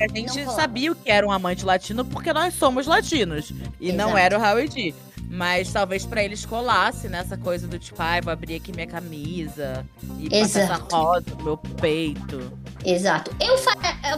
[0.00, 3.52] a gente sabia o que era um amante latino porque nós somos latinos.
[3.78, 3.96] E Exato.
[3.98, 4.94] não era o Raul D.
[5.34, 9.84] Mas talvez para eles colasse nessa coisa do tipo, ah, vou abrir aqui minha camisa
[10.20, 12.52] e passar essa rosa no meu peito.
[12.84, 13.34] Exato.
[13.40, 13.54] Eu,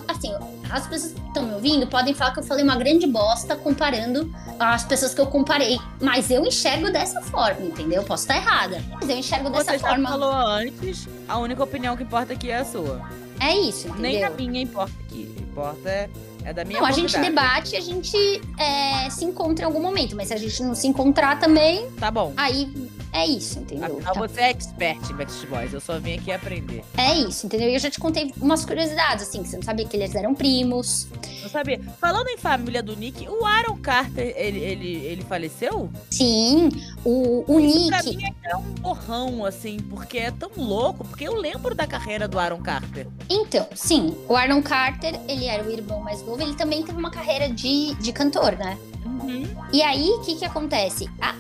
[0.09, 0.35] assim,
[0.71, 4.31] as pessoas que estão me ouvindo podem falar que eu falei uma grande bosta comparando
[4.59, 5.79] as pessoas que eu comparei.
[6.03, 8.03] Mas eu enxergo dessa forma, entendeu?
[8.03, 8.85] Posso estar errada.
[8.91, 10.11] Mas eu enxergo dessa Você forma.
[10.11, 13.01] Você falou antes, a única opinião que importa aqui é a sua.
[13.41, 14.03] É isso, entendeu?
[14.03, 15.35] Nem a minha importa aqui.
[15.39, 16.11] Importa é
[16.47, 18.17] é da minha Não, a gente debate e a gente
[18.57, 21.91] é, se encontra em algum momento, mas se a gente não se encontrar também.
[21.99, 22.33] Tá bom.
[22.37, 22.73] Aí
[23.17, 24.01] é isso, entendeu?
[24.03, 24.13] Tá.
[24.13, 26.85] você é expert em Backstreet Boys, eu só vim aqui aprender.
[26.97, 27.69] É isso, entendeu?
[27.69, 30.35] E eu já te contei umas curiosidades, assim, que você não sabia que eles eram
[30.35, 31.09] primos.
[31.43, 31.81] Não sabia.
[31.99, 35.91] Falando em família do Nick, o Aaron Carter, ele, ele, ele faleceu?
[36.11, 36.71] Sim,
[37.05, 37.89] o, o Nick.
[37.89, 42.29] Pra mim é um borrão, assim, porque é tão louco, porque eu lembro da carreira
[42.29, 43.07] do Aaron Carter.
[43.31, 47.11] Então, sim, o Aaron Carter, ele era o irmão mais novo, ele também teve uma
[47.11, 48.77] carreira de, de cantor, né?
[49.05, 49.47] Uhum.
[49.73, 51.09] E aí, o que que acontece?
[51.21, 51.35] A,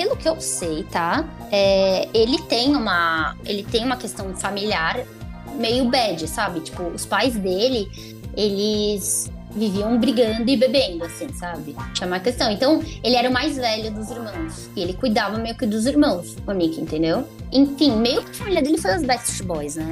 [0.00, 1.28] pelo que eu sei, tá?
[1.52, 3.36] É, ele tem uma.
[3.44, 5.04] Ele tem uma questão familiar
[5.56, 6.60] meio bad, sabe?
[6.60, 7.86] Tipo, os pais dele,
[8.34, 11.76] eles viviam brigando e bebendo, assim, sabe?
[11.94, 12.50] Tinha uma questão.
[12.50, 14.70] Então, ele era o mais velho dos irmãos.
[14.76, 17.26] E ele cuidava meio que dos irmãos, o Nick, entendeu?
[17.52, 19.90] Enfim, meio que a família dele foi os Backstreet Boys, né?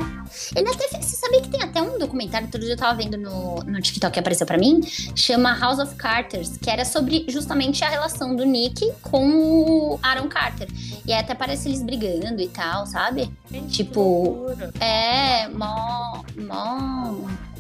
[0.55, 3.17] Ele até fez, Você sabia que tem até um documentário, todo dia eu tava vendo
[3.17, 4.81] no, no TikTok que apareceu para mim,
[5.17, 10.29] chama House of Carters, que era sobre justamente a relação do Nick com o Aaron
[10.29, 10.69] Carter.
[11.05, 13.29] E aí até parece eles brigando e tal, sabe?
[13.69, 14.47] tipo,
[14.81, 16.23] é, mó.
[16.37, 17.15] mó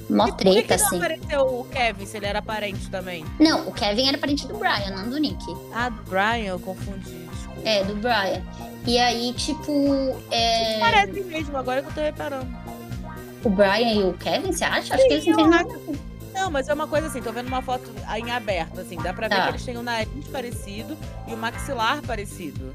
[0.08, 0.98] Mó treta, por que que assim.
[0.98, 3.24] não apareceu o Kevin, se ele era parente também?
[3.38, 5.44] Não, o Kevin era parente do Brian, não do Nick.
[5.74, 7.28] Ah, do Brian, eu confundi.
[7.30, 7.60] Desculpa.
[7.68, 8.42] É, do Brian.
[8.86, 10.16] E aí, tipo.
[10.30, 10.78] É...
[10.80, 12.48] Parece mesmo, agora que eu tô reparando.
[13.44, 14.94] O Brian e o Kevin, você acha?
[14.94, 15.78] Acho Sim, que eles não têm nada.
[16.32, 19.26] Não, mas é uma coisa assim, tô vendo uma foto em aberto, assim, dá pra
[19.28, 19.42] ver Tá.
[19.44, 22.74] que eles têm o nariz parecido e o maxilar parecido.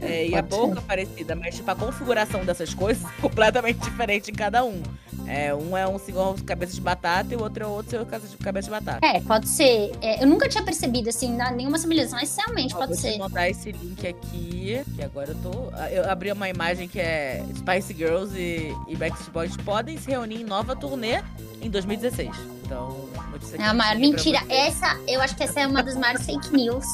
[0.00, 4.34] É, e a boca parecida, mas tipo, a configuração dessas coisas é completamente diferente em
[4.34, 4.80] cada um.
[5.26, 8.64] É, um é um senhor cabeça de batata e o outro é outro senhor cabeça
[8.64, 9.04] de batata.
[9.04, 9.92] É, pode ser.
[10.00, 13.12] É, eu nunca tinha percebido, assim, nenhuma semelhança, mas realmente pode vou ser.
[13.12, 15.70] te mandar esse link aqui, que agora eu tô.
[15.90, 20.40] Eu abri uma imagem que é Spice Girls e, e Backstreet Boys podem se reunir
[20.40, 21.22] em nova turnê
[21.60, 22.30] em 2016.
[22.64, 24.40] Então, notícia É a maior mentira.
[24.48, 26.84] Essa, eu acho que essa é uma das maiores fake news.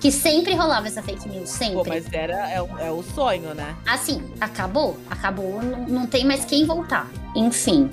[0.00, 1.74] Que sempre rolava essa fake news, sempre.
[1.76, 3.76] Pô, mas era, é, o- é o sonho, né?
[3.86, 4.96] Assim, acabou?
[5.10, 7.10] Acabou, não, não tem mais quem voltar.
[7.34, 7.90] Enfim.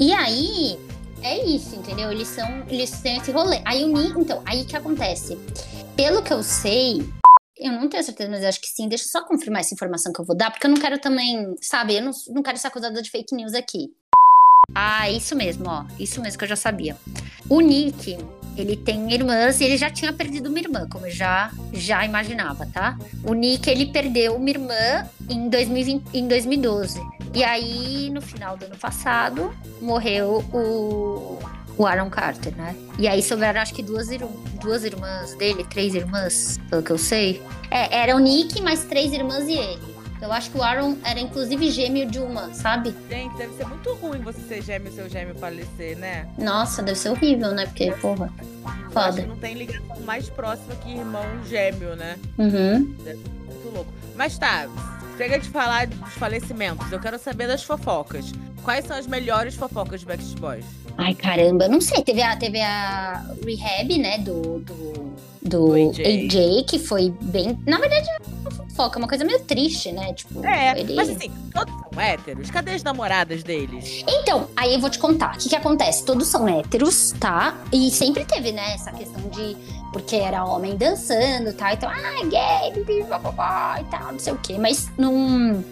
[0.00, 0.78] E aí,
[1.22, 2.10] é isso, entendeu?
[2.10, 2.64] Eles são.
[2.68, 3.60] Eles têm esse rolê.
[3.64, 4.18] Aí o Nick.
[4.18, 5.38] Então, aí o que acontece?
[5.94, 7.08] Pelo que eu sei.
[7.56, 8.88] Eu não tenho certeza, mas eu acho que sim.
[8.88, 11.54] Deixa eu só confirmar essa informação que eu vou dar, porque eu não quero também,
[11.60, 13.88] sabe, eu não, não quero ser acusada de fake news aqui.
[14.74, 15.84] Ah, isso mesmo, ó.
[16.00, 16.96] Isso mesmo que eu já sabia.
[17.48, 18.18] O Nick,
[18.56, 22.66] ele tem irmãs e ele já tinha perdido uma irmã, como eu já, já imaginava,
[22.66, 22.98] tá?
[23.24, 27.00] O Nick, ele perdeu uma irmã em, 2020, em 2012.
[27.34, 31.38] E aí, no final do ano passado, morreu o,
[31.78, 32.76] o Aaron Carter, né?
[32.98, 34.08] E aí sobraram, acho que duas,
[34.60, 37.42] duas irmãs dele, três irmãs, pelo que eu sei.
[37.70, 39.91] É, era o Nick, mais três irmãs e ele.
[40.22, 42.94] Eu acho que o Aaron era inclusive gêmeo de uma, sabe?
[43.10, 46.28] Gente, deve ser muito ruim você ser gêmeo e seu gêmeo falecer, né?
[46.38, 47.66] Nossa, deve ser horrível, né?
[47.66, 48.32] Porque, porra.
[48.92, 49.26] Foda.
[49.26, 52.16] não tem ligação mais próxima que irmão gêmeo, né?
[52.38, 52.78] Uhum.
[52.78, 53.92] Muito louco.
[54.14, 54.68] Mas tá,
[55.16, 56.92] chega de falar dos falecimentos.
[56.92, 58.32] Eu quero saber das fofocas.
[58.62, 60.64] Quais são as melhores fofocas de Backstreet Boys?
[60.98, 62.02] Ai, caramba, não sei.
[62.02, 64.18] Teve a, teve a Rehab, né?
[64.18, 64.60] Do.
[64.60, 66.00] Do, do AJ.
[66.00, 67.58] AJ, que foi bem.
[67.66, 70.12] Na verdade, é uma fofoca, uma coisa meio triste, né?
[70.12, 72.50] Tipo, É, ele- mas assim, todos são héteros.
[72.50, 74.04] Cadê as namoradas deles?
[74.06, 75.34] Então, aí eu vou te contar.
[75.34, 76.04] O que, que acontece?
[76.04, 77.56] Todos são héteros, tá?
[77.72, 79.56] E sempre teve, né, essa questão de.
[79.92, 81.74] Porque era homem dançando tá?
[81.74, 84.56] Então, ah, gay, bibi, bababá, e tal, não sei o quê.
[84.58, 85.62] Mas não,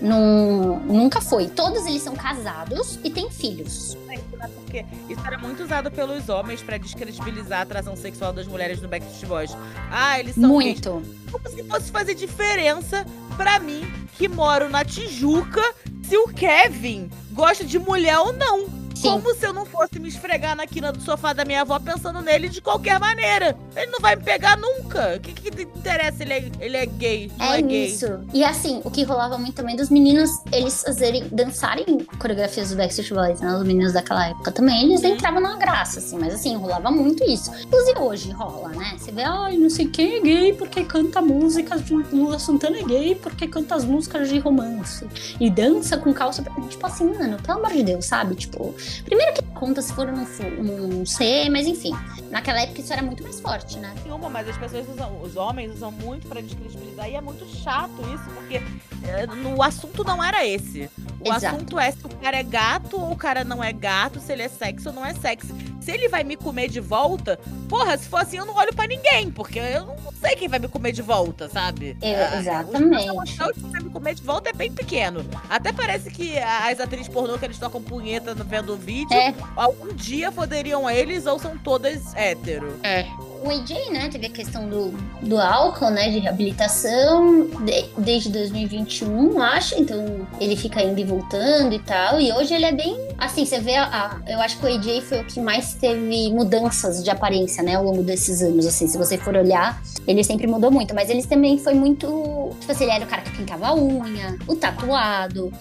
[0.00, 1.48] não, nunca foi.
[1.48, 3.96] Todos eles são casados e têm filhos.
[4.54, 8.88] Porque isso era muito usado pelos homens pra descredibilizar a atração sexual das mulheres no
[8.88, 9.56] Backstreet Boys.
[9.90, 10.80] Ah, eles são gays.
[10.80, 11.02] Muito.
[11.30, 13.82] Como se fosse fazer diferença pra mim,
[14.16, 15.62] que moro na Tijuca,
[16.02, 18.83] se o Kevin gosta de mulher ou não.
[18.94, 19.10] Sim.
[19.10, 22.20] Como se eu não fosse me esfregar na quina do sofá da minha avó pensando
[22.20, 23.56] nele de qualquer maneira.
[23.76, 25.16] Ele não vai me pegar nunca.
[25.16, 26.22] O que, que interessa?
[26.22, 27.32] Ele é, ele é gay.
[27.36, 27.86] Não é, é gay.
[27.86, 28.06] isso.
[28.32, 31.84] E assim, o que rolava muito também dos meninos, eles fazerem, dançarem
[32.18, 33.56] coreografias do Backstreet Boys, né?
[33.56, 35.14] Os meninos daquela época também, eles uhum.
[35.14, 36.18] entravam na graça, assim.
[36.18, 37.50] Mas assim, rolava muito isso.
[37.62, 38.94] Inclusive hoje rola, né?
[38.96, 42.82] Você vê, ai, não sei quem é gay porque canta músicas de Lula Santana é
[42.82, 45.06] gay porque canta as músicas de romance.
[45.40, 46.44] E dança com calça.
[46.68, 48.34] Tipo assim, mano, pelo amor de Deus, sabe?
[48.34, 51.92] Tipo, primeiro que conta se for um, um C, mas enfim.
[52.30, 53.94] Naquela época isso era muito mais forte, né?
[54.04, 58.00] Nenhuma, mas as pessoas usam, os homens usam muito pra descredibilizar e é muito chato
[58.14, 58.60] isso, porque
[59.06, 60.90] é, no assunto não era esse.
[61.20, 61.46] O Exato.
[61.56, 64.42] assunto é se o cara é gato ou o cara não é gato, se ele
[64.42, 65.73] é sexy ou não é sexy.
[65.84, 68.86] Se ele vai me comer de volta, porra, se for assim eu não olho para
[68.86, 71.94] ninguém, porque eu não sei quem vai me comer de volta, sabe?
[72.00, 73.10] É, exatamente.
[73.10, 75.22] O que vai me comer de volta é bem pequeno.
[75.48, 79.34] Até parece que as atrizes pornô que eles tocam punheta vendo o vídeo, é.
[79.54, 82.78] algum dia poderiam eles ou são todas hétero.
[82.82, 83.04] É
[83.44, 84.88] o AJ, né, teve a questão do,
[85.20, 89.78] do álcool, né, de reabilitação de, desde 2021, acho.
[89.78, 92.18] Então ele fica indo e voltando e tal.
[92.20, 92.96] E hoje ele é bem.
[93.18, 96.32] Assim, você vê a, a, Eu acho que o AJ foi o que mais teve
[96.32, 98.66] mudanças de aparência, né, ao longo desses anos.
[98.66, 100.94] Assim, se você for olhar, ele sempre mudou muito.
[100.94, 102.50] Mas ele também foi muito.
[102.60, 105.52] Tipo assim, ele era o cara que pintava a unha, o tatuado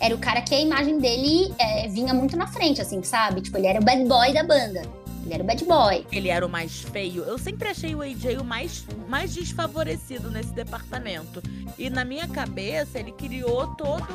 [0.00, 3.40] era o cara que a imagem dele é, vinha muito na frente, assim, sabe?
[3.40, 4.82] Tipo, ele era o bad boy da banda.
[5.28, 6.06] Ele era o bad boy.
[6.10, 7.22] Ele era o mais feio.
[7.24, 11.42] Eu sempre achei o AJ o mais, mais desfavorecido nesse departamento.
[11.78, 14.06] E na minha cabeça, ele criou todo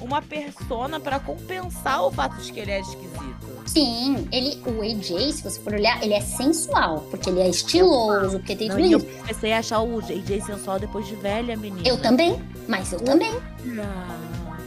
[0.00, 3.48] um, uma persona para compensar o fato de que ele é esquisito.
[3.66, 8.38] Sim, ele, o AJ, se você for olhar, ele é sensual, porque ele é estiloso,
[8.38, 8.92] porque tem tudo isso.
[8.92, 11.86] Eu comecei a achar o AJ sensual depois de velha, menina.
[11.86, 13.32] Eu também, mas eu também.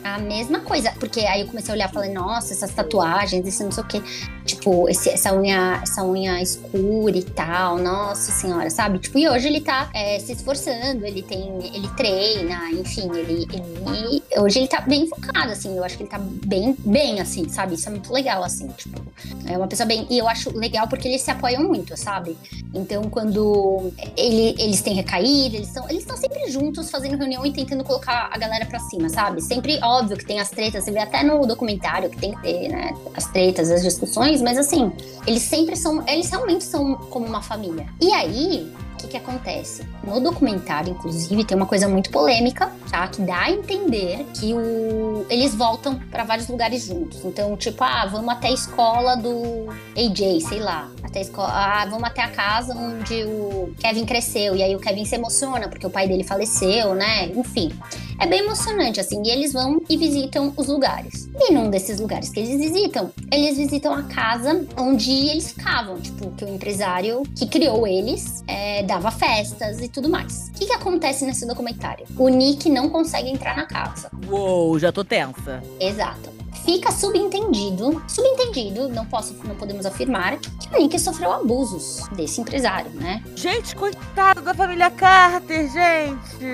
[0.03, 3.63] A mesma coisa, porque aí eu comecei a olhar e falei, nossa, essas tatuagens, esse
[3.63, 4.01] não sei o quê
[4.45, 8.99] tipo, esse, essa unha, essa unha escura e tal, nossa senhora, sabe?
[8.99, 14.23] Tipo, e hoje ele tá é, se esforçando, ele tem, ele treina, enfim, ele, ele,
[14.37, 17.75] hoje ele tá bem focado, assim, eu acho que ele tá bem, bem, assim, sabe?
[17.75, 19.01] Isso é muito legal, assim, tipo,
[19.45, 22.37] é uma pessoa bem, e eu acho legal porque eles se apoiam muito, sabe?
[22.73, 27.83] Então, quando ele, eles têm recaída, eles estão eles sempre juntos fazendo reunião e tentando
[27.83, 29.41] colocar a galera pra cima, sabe?
[29.41, 32.69] Sempre, óbvio que tem as tretas, você vê até no documentário que tem que ter,
[32.69, 34.91] né, as tretas, as discussões, mas assim,
[35.25, 37.87] eles sempre são, eles realmente são como uma família.
[37.99, 39.85] E aí, que, que acontece?
[40.03, 43.07] No documentário, inclusive, tem uma coisa muito polêmica, tá?
[43.07, 45.25] Que dá a entender que o...
[45.29, 47.23] eles voltam para vários lugares juntos.
[47.23, 50.89] Então, tipo, ah, vamos até a escola do AJ, sei lá.
[51.03, 51.49] Até a escola.
[51.51, 54.55] Ah, vamos até a casa onde o Kevin cresceu.
[54.55, 57.27] E aí o Kevin se emociona porque o pai dele faleceu, né?
[57.27, 57.71] Enfim.
[58.19, 59.21] É bem emocionante, assim.
[59.25, 61.27] E eles vão e visitam os lugares.
[61.39, 65.99] E num desses lugares que eles visitam, eles visitam a casa onde eles ficavam.
[65.99, 70.49] Tipo, que o empresário que criou eles é, dava festas e tudo mais.
[70.49, 72.05] O que, que acontece nesse documentário?
[72.17, 74.11] O Nick não consegue entrar na casa.
[74.29, 75.63] Uou, já tô tensa.
[75.79, 76.40] Exato
[76.71, 82.89] fica subentendido, subentendido, não posso, não podemos afirmar, que o Nick sofreu abusos desse empresário,
[82.91, 83.21] né?
[83.35, 86.45] Gente, coitado da família Carter, gente!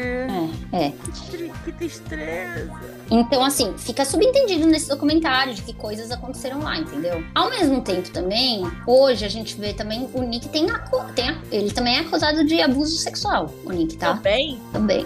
[0.71, 0.93] É, é.
[1.63, 2.71] Que tristeza.
[3.11, 7.23] Então, assim, fica subentendido nesse documentário de que coisas aconteceram lá, entendeu?
[7.35, 10.79] Ao mesmo tempo também, hoje a gente vê também o Nick tem, a,
[11.13, 14.15] tem a, ele também é acusado de abuso sexual, o Nick, tá?
[14.15, 14.59] Também?
[14.73, 15.05] Também.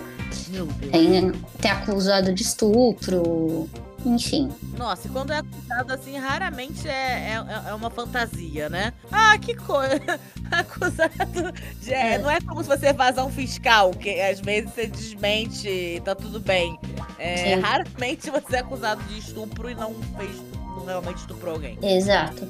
[0.91, 3.69] Tem, tem acusado de estupro,
[4.06, 4.50] enfim.
[4.78, 8.94] Nossa, e quando é acusado assim, raramente é, é, é uma fantasia, né?
[9.12, 10.20] Ah, que coisa.
[10.52, 11.94] acusado de.
[11.94, 12.18] É, é.
[12.18, 16.40] Não é como se você um fiscal, que às vezes você desmente e tá tudo
[16.40, 16.80] bem.
[17.20, 20.36] É, raramente você é acusado de estupro e não fez
[20.76, 21.78] não realmente estuprou alguém.
[21.82, 22.48] Exato.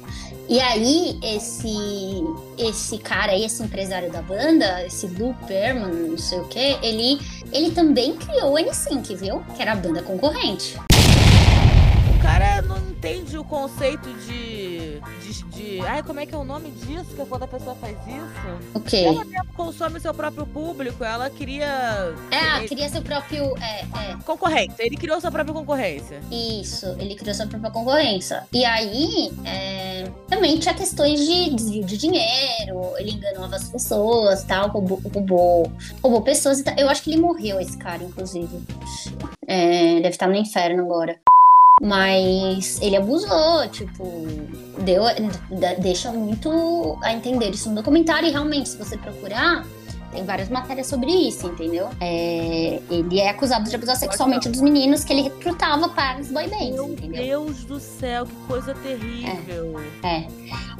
[0.48, 1.68] E aí, esse
[2.56, 7.20] esse cara aí, esse empresário da banda, esse Lou Perman, não sei o que, ele,
[7.52, 9.42] ele também criou o N5, viu?
[9.56, 10.78] Que era a banda concorrente
[12.22, 15.80] cara não entende o conceito de, de, de.
[15.80, 17.14] Ai, como é que é o nome disso?
[17.14, 18.70] Que é quando a pessoa faz isso?
[18.74, 18.98] O quê?
[18.98, 22.14] Ela mesmo consome seu próprio público, ela queria.
[22.30, 22.68] É, ele...
[22.68, 23.56] queria seu próprio.
[23.58, 24.16] É, é.
[24.24, 24.76] Concorrência.
[24.78, 26.20] Ele criou sua própria concorrência.
[26.30, 28.44] Isso, ele criou sua própria concorrência.
[28.52, 30.08] E aí, é...
[30.28, 36.22] também tinha questões de desvio de dinheiro, ele enganou as pessoas tal, roubou, roubou, roubou
[36.22, 36.74] pessoas e tal.
[36.76, 38.62] Eu acho que ele morreu, esse cara, inclusive.
[39.46, 41.18] É, deve estar no inferno agora.
[41.84, 44.04] Mas ele abusou, tipo,
[44.84, 45.02] deu,
[45.80, 48.28] deixa muito a entender isso no documentário.
[48.28, 49.66] E realmente, se você procurar,
[50.12, 51.88] Tem várias matérias sobre isso, entendeu?
[51.98, 56.46] É, ele é acusado de abusar sexualmente dos meninos que ele recrutava para os boy
[56.48, 57.24] bands, Meu entendeu?
[57.24, 59.80] Deus do céu, que coisa terrível.
[60.02, 60.26] É.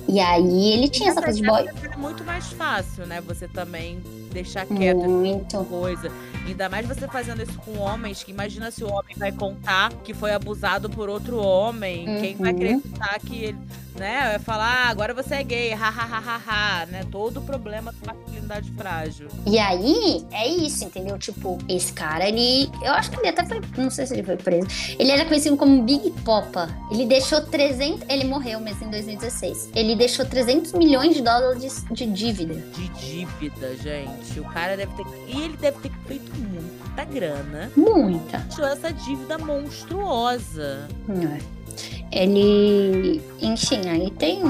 [0.06, 1.66] E aí ele tinha essa coisa de boy.
[1.66, 3.22] É muito mais fácil, né?
[3.22, 5.64] Você também deixar quieto Muito.
[5.64, 6.12] coisa.
[6.46, 10.12] Ainda mais você fazendo isso com homens, que imagina se o homem vai contar que
[10.12, 12.04] foi abusado por outro homem.
[12.20, 12.56] Quem vai Uhum.
[12.56, 13.58] acreditar que ele,
[13.96, 14.30] né?
[14.30, 16.40] Vai falar, ah, agora você é gay, ha, ha, ha, ha,
[16.82, 17.04] ha, né?
[17.10, 19.28] Todo o problema da masculinidade frágil.
[19.46, 21.18] E aí, é isso, entendeu?
[21.18, 22.70] Tipo, esse cara, ele.
[22.82, 23.60] Eu acho que ele até foi.
[23.76, 24.66] Não sei se ele foi preso.
[24.98, 26.68] Ele era conhecido como Big Popa.
[26.90, 28.08] Ele deixou 300.
[28.08, 29.70] Ele morreu mesmo em 2016.
[29.74, 32.54] Ele deixou 300 milhões de dólares de dívida.
[32.54, 34.40] De dívida, gente.
[34.40, 35.04] O cara deve ter.
[35.28, 37.70] E ele deve ter feito muita grana.
[37.76, 38.38] Muita.
[38.38, 40.88] Deixou essa dívida monstruosa.
[41.08, 41.62] É.
[42.12, 44.42] Ele, enfim, aí tem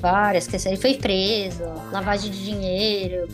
[0.00, 0.72] várias questões.
[0.72, 3.28] Ele foi preso, lavagem de dinheiro,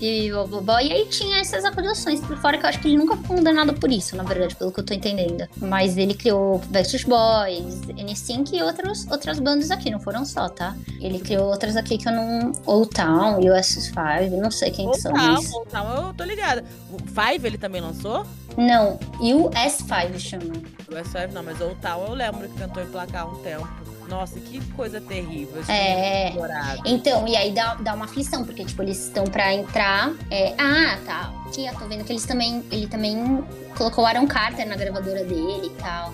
[0.62, 3.36] blá, e aí tinha essas acusações por fora que eu acho que ele nunca foi
[3.36, 5.48] condenado por isso, na verdade, pelo que eu tô entendendo.
[5.56, 10.76] Mas ele criou Backstreet Boys, N5 e outros, outras bandas aqui, não foram só, tá?
[11.00, 12.52] Ele criou outras aqui que eu não.
[12.66, 15.12] Old Town, US5, não sei quem que são.
[15.12, 15.50] Voltar, Mas...
[15.50, 16.64] voltar, eu tô ligada.
[16.92, 18.26] O Five ele também lançou?
[18.56, 20.52] Não, US5 chama.
[20.88, 23.68] O S5 não, mas o Town eu lembro que tentou emplacar um tempo.
[24.08, 25.62] Nossa, que coisa terrível.
[25.68, 26.32] É.
[26.84, 30.12] Então, e aí dá, dá uma aflição, porque, tipo, eles estão pra entrar.
[30.30, 31.32] é, Ah, tá.
[31.46, 32.64] Aqui eu tô vendo que eles também.
[32.72, 33.44] Ele também
[33.76, 36.12] colocou o Aaron Carter na gravadora dele e tal.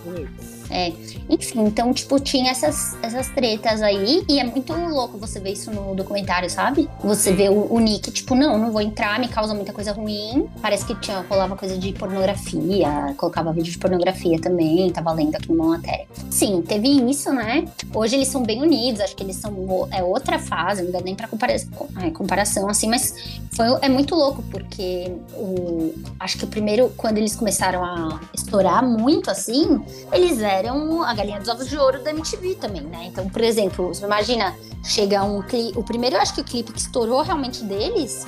[0.70, 0.92] É.
[1.29, 4.24] Enfim, então, tipo, tinha essas, essas tretas aí.
[4.29, 6.88] E é muito louco você ver isso no documentário, sabe?
[7.02, 10.48] Você vê o, o Nick, tipo, não, não vou entrar, me causa muita coisa ruim.
[10.61, 15.50] Parece que tinha, rolava coisa de pornografia, colocava vídeo de pornografia também, tava lendo aqui
[15.52, 16.07] numa matéria.
[16.31, 17.64] Sim, teve isso, né?
[17.94, 19.57] Hoje eles são bem unidos, acho que eles são
[19.90, 23.14] é outra fase, não dá nem pra compara é, comparação, assim, mas
[23.52, 28.87] foi, é muito louco, porque o, acho que o primeiro, quando eles começaram a estourar
[28.87, 29.81] muito assim,
[30.12, 30.56] eles eram
[31.05, 33.05] a galinha dos ovos de ouro da MTV também, né?
[33.07, 35.79] Então, por exemplo, imagina, chega um clipe.
[35.79, 38.27] O primeiro, eu acho que o clipe que estourou realmente deles.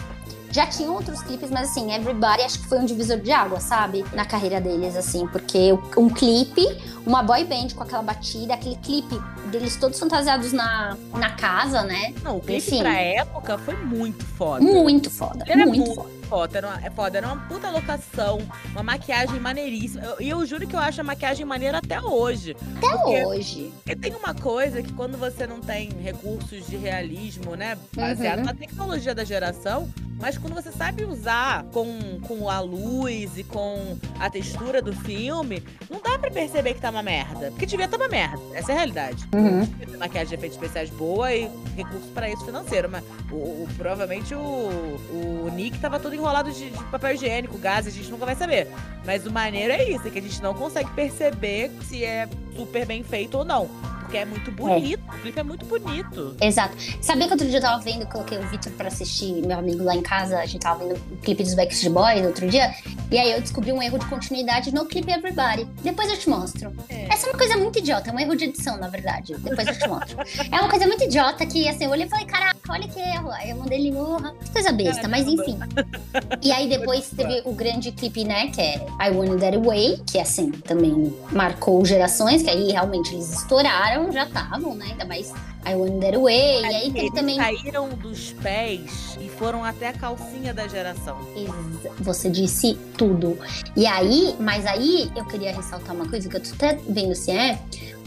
[0.51, 4.03] Já tinham outros clipes, mas assim, Everybody acho que foi um divisor de água, sabe?
[4.15, 6.67] Na carreira deles, assim, porque um clipe,
[7.07, 12.15] uma boy band com aquela batida, aquele clipe deles todos fantasiados na, na casa, né?
[12.23, 12.79] Não, o clipe Enfim.
[12.79, 14.65] pra época foi muito foda.
[14.65, 16.18] Muito foda, muito muito foda.
[16.29, 16.59] Foda.
[16.59, 18.39] Era uma, é foda, era uma puta locação,
[18.73, 20.05] uma maquiagem maneiríssima.
[20.05, 22.57] Eu- E eu, juro que eu acho a maquiagem maneira até hoje.
[22.77, 23.73] Até hoje.
[24.01, 27.77] Tem uma coisa que quando você não tem recursos de realismo, né?
[27.95, 28.45] Baseado Uhum.
[28.45, 29.89] na tecnologia da geração,
[30.21, 35.63] mas quando você sabe usar com, com a luz e com a textura do filme,
[35.89, 37.51] não dá pra perceber que tá uma merda.
[37.53, 38.41] Porque devia tá uma merda.
[38.53, 39.29] Essa é a realidade.
[39.35, 39.97] Uhum.
[39.99, 42.89] Maquiagem de efeitos especiais boa e recurso pra isso financeiro.
[42.91, 47.87] Mas o, o- provavelmente o, o Nick tava todo enrolado de, de papel higiênico, gás,
[47.87, 48.69] a gente nunca vai saber.
[49.05, 52.85] Mas o maneiro é isso, é que a gente não consegue perceber se é super
[52.85, 53.69] bem feito ou não.
[54.09, 55.03] Porque é muito bonito.
[55.07, 56.35] O clipe é muito bonito.
[56.41, 56.75] Exato.
[57.03, 59.95] Sabia que outro dia eu tava vendo, coloquei o Vitor pra assistir, meu amigo lá
[59.95, 62.75] em casa, a gente tava vendo o clipe dos Backstreet Boys outro dia,
[63.11, 65.67] e aí eu descobri um erro de continuidade no clipe Everybody.
[65.83, 66.73] Depois eu te mostro.
[66.89, 67.07] É.
[67.13, 69.35] Essa é uma coisa muito idiota, é um erro de edição, na verdade.
[69.37, 70.17] Depois eu te mostro.
[70.51, 73.31] é uma coisa muito idiota que, assim, eu olhei e falei, caraca, olha que erro.
[73.31, 74.35] Aí eu mandei ele morra.
[74.53, 75.43] Coisa besta, mas Caramba.
[75.43, 75.59] enfim.
[76.43, 80.19] E aí depois teve o grande clipe, né, que é I Want That Way, que
[80.19, 85.33] assim, também marcou gerações, que aí realmente eles estouraram, já estavam, né, ainda mais
[85.67, 86.63] I Want That Way.
[86.63, 87.37] E aí teve Eles também...
[87.37, 91.19] saíram dos pés e foram até a calcinha da geração.
[92.01, 93.39] Você disse tudo.
[93.77, 97.31] E aí, mas aí eu queria ressaltar uma coisa que eu tô até vendo se
[97.31, 97.59] é,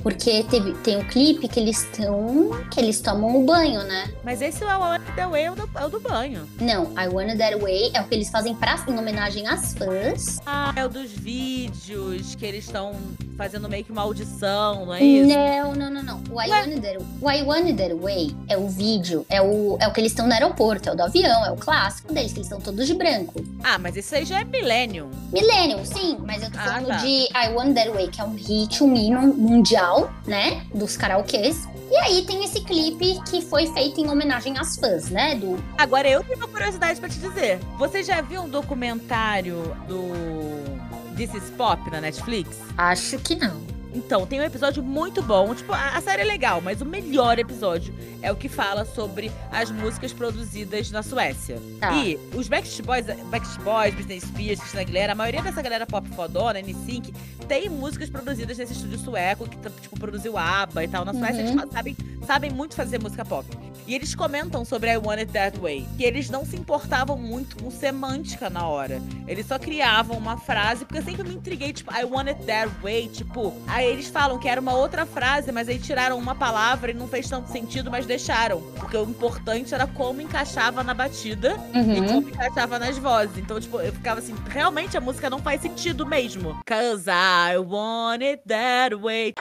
[0.02, 2.50] porque teve, tem um clipe que eles estão.
[2.72, 4.12] que eles tomam o banho, né?
[4.24, 6.48] Mas esse é o One The Way, é o do, é o do banho.
[6.60, 10.40] Não, I Wanna That Way é o que eles fazem pra, em homenagem às fãs.
[10.46, 12.94] Ah, é o dos vídeos que eles estão
[13.38, 15.30] fazendo meio que uma audição, não é isso?
[15.30, 16.24] Não, não, não, não.
[16.30, 16.60] O I, Ué?
[16.62, 20.00] Wanna That, o I Wanna That Way é o vídeo, é o, é o que
[20.00, 22.60] eles estão no aeroporto, é o do avião, é o clássico deles, que eles estão
[22.62, 23.44] todos de branco.
[23.64, 25.10] Ah, mas isso aí já é Millennium.
[25.32, 26.98] Millennium, sim, mas eu tô Ah, falando tá.
[26.98, 29.91] de I Want That Way, que é um hit, um hino mundial,
[30.26, 30.66] né?
[30.74, 31.68] Dos karaokês.
[31.90, 35.36] E aí tem esse clipe que foi feito em homenagem às fãs, né?
[35.36, 35.62] Do.
[35.78, 37.60] Agora eu tenho uma curiosidade pra te dizer.
[37.78, 42.58] Você já viu um documentário do This Is Pop na Netflix?
[42.78, 43.62] Acho que não.
[43.94, 45.54] Então, tem um episódio muito bom.
[45.54, 49.32] Tipo, a, a série é legal, mas o melhor episódio é o que fala sobre
[49.52, 51.60] as músicas produzidas na Suécia.
[51.80, 51.94] Tá.
[51.96, 56.08] E os Backstreet Boys, Backstreet Boys, Britney Spears, Christina Aguilera, a maioria dessa galera pop
[56.10, 57.14] fodona, N5,
[57.48, 61.04] tem músicas produzidas nesse estúdio sueco que, tipo, produziu ABBA e tal.
[61.06, 61.60] Na Suécia, Uhum.
[61.60, 63.46] eles sabem, sabem muito fazer música pop.
[63.88, 67.62] E eles comentam sobre I Want It That Way, que eles não se importavam muito
[67.62, 69.02] com semântica na hora.
[69.28, 72.72] Eles só criavam uma frase, porque eu sempre me intriguei, tipo, I Want It That
[72.82, 76.92] Way, tipo, aí eles falam que era uma outra frase, mas aí tiraram uma palavra
[76.92, 78.62] e não fez tanto sentido, mas deixaram.
[78.80, 81.94] Porque o importante era como encaixava na batida Uhum.
[81.96, 83.38] e como encaixava nas vozes.
[83.38, 86.60] Então, tipo, eu ficava assim, realmente a música não faz sentido mesmo.
[86.66, 89.34] Cause I want it that way.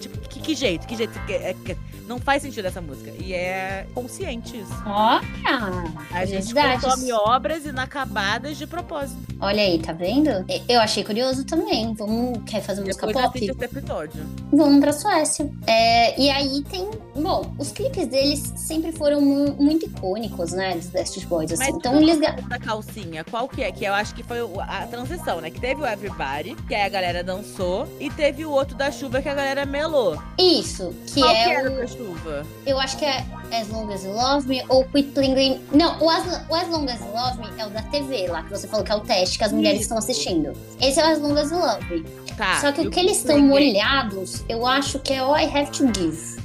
[0.00, 1.18] Tipo, que, que jeito, que jeito.
[1.26, 1.76] Que, é, que-
[2.06, 3.12] não faz sentido essa música.
[3.20, 4.72] E é consciente isso.
[4.84, 5.84] Olha!
[6.12, 9.16] A gente consome obras inacabadas de propósito.
[9.40, 10.28] Olha aí, tá vendo?
[10.68, 11.94] Eu achei curioso também.
[11.94, 12.40] Vamos.
[12.46, 13.38] Quer fazer música Depois pop?
[13.38, 14.26] esse episódio.
[14.52, 15.48] Vamos pra Suécia.
[15.68, 16.90] É, e aí tem.
[17.14, 20.74] Bom, os clipes deles sempre foram mu- muito icônicos, né?
[20.74, 21.62] Dos Backstreet Boys, assim.
[21.64, 22.18] Mas então eles.
[22.18, 23.70] da calcinha, qual que é?
[23.70, 25.48] Que eu acho que foi a transição, né?
[25.48, 29.22] Que teve o Everybody, que aí a galera dançou, e teve o outro da chuva
[29.22, 30.20] que a galera melou.
[30.40, 31.88] Isso, que qual é que era o.
[31.88, 32.46] chuva?
[32.66, 35.60] Eu acho que é As Long As You Love Me ou Quit Game.
[35.72, 38.42] Não, o As, o As Long As You Love Me é o da TV lá,
[38.42, 40.52] que você falou que é o teste que as mulheres estão assistindo.
[40.80, 42.04] Esse é o As Long As You Love Me.
[42.36, 42.58] Tá.
[42.60, 45.86] Só que o que eles estão molhados, eu acho que é All I Have to
[45.94, 46.39] Give.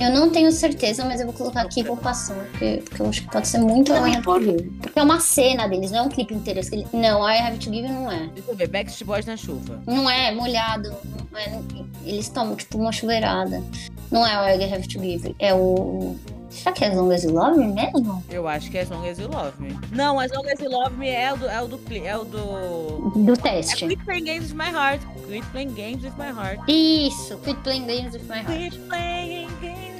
[0.00, 3.08] Eu não tenho certeza, mas eu vou colocar aqui e vou passar, porque, porque eu
[3.08, 4.70] acho que pode ser muito All I Have to Give.
[4.80, 6.60] Porque é uma cena deles, não é um clipe inteiro.
[6.92, 8.28] Não, All I Have to Give não é.
[8.34, 9.82] Deixa eu ver, Backstreet Boys na chuva.
[9.86, 10.94] Não é molhado.
[11.30, 11.60] Não é,
[12.04, 13.62] eles tomam tipo uma chuveirada.
[14.10, 15.34] Não é o I Have to Give.
[15.38, 16.16] É o.
[16.50, 18.24] Será que é As Long As You Love Me mesmo?
[18.28, 19.78] Eu acho que é As Long As You Love Me.
[19.92, 21.48] Não, As Long As You Love Me é o do...
[21.48, 23.10] É o do, é o do...
[23.10, 23.86] Do É teste.
[23.86, 25.00] Quit Playing Games with My Heart.
[25.28, 26.60] Quit Playing Games with My Heart.
[26.68, 28.70] Isso, Quit Playing Games with My Heart.
[28.70, 29.90] Quit Playing Games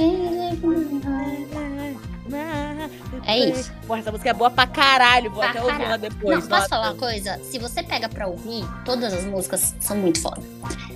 [3.27, 3.71] É isso.
[3.87, 5.31] Porra, essa música é boa pra caralho.
[5.31, 6.41] Vou Pra até ouvir ela depois.
[6.41, 7.39] Não, posso falar uma coisa?
[7.45, 10.43] Se você pega pra ouvir, todas as músicas são muito foda.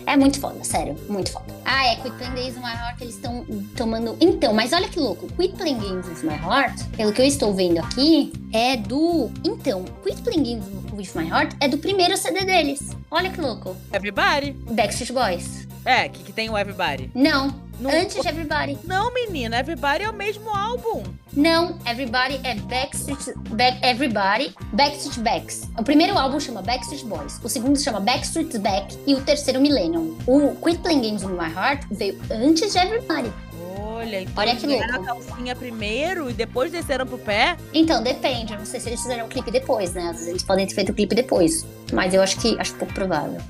[0.07, 1.47] É muito foda, sério, muito foda.
[1.65, 3.45] Ah, é Quit Playing Games with My Heart, eles estão
[3.77, 4.17] tomando.
[4.21, 5.27] Então, mas olha que louco.
[5.35, 9.31] Quit Playing Games with My Heart, pelo que eu estou vendo aqui, é do.
[9.43, 12.91] Então, Quit Playing Games with My Heart é do primeiro CD deles.
[13.11, 13.75] Olha que louco.
[13.93, 14.53] Everybody.
[14.53, 15.67] Backstreet Boys.
[15.87, 17.11] É, que, que tem o Everybody.
[17.15, 18.79] Não, Não, antes de Everybody.
[18.85, 19.59] não, menina.
[19.59, 21.03] Everybody é o mesmo álbum.
[21.33, 25.69] Não, Everybody é Backstreet Back, Everybody, Backstreet Backs.
[25.79, 30.17] O primeiro álbum chama Backstreet Boys, o segundo chama Backstreet Back e o terceiro Millennium.
[30.27, 33.33] O Quit Playing Games with My Heart veio antes de Everybody.
[33.77, 34.85] Olha, então Olha que louco.
[34.85, 37.57] a calcinha primeiro e depois desceram pro pé.
[37.73, 38.53] Então, depende.
[38.53, 40.03] Eu não sei se eles fizeram o clipe depois, né?
[40.05, 41.65] Às vezes eles podem ter feito o clipe depois.
[41.93, 43.41] Mas eu acho que acho pouco provável.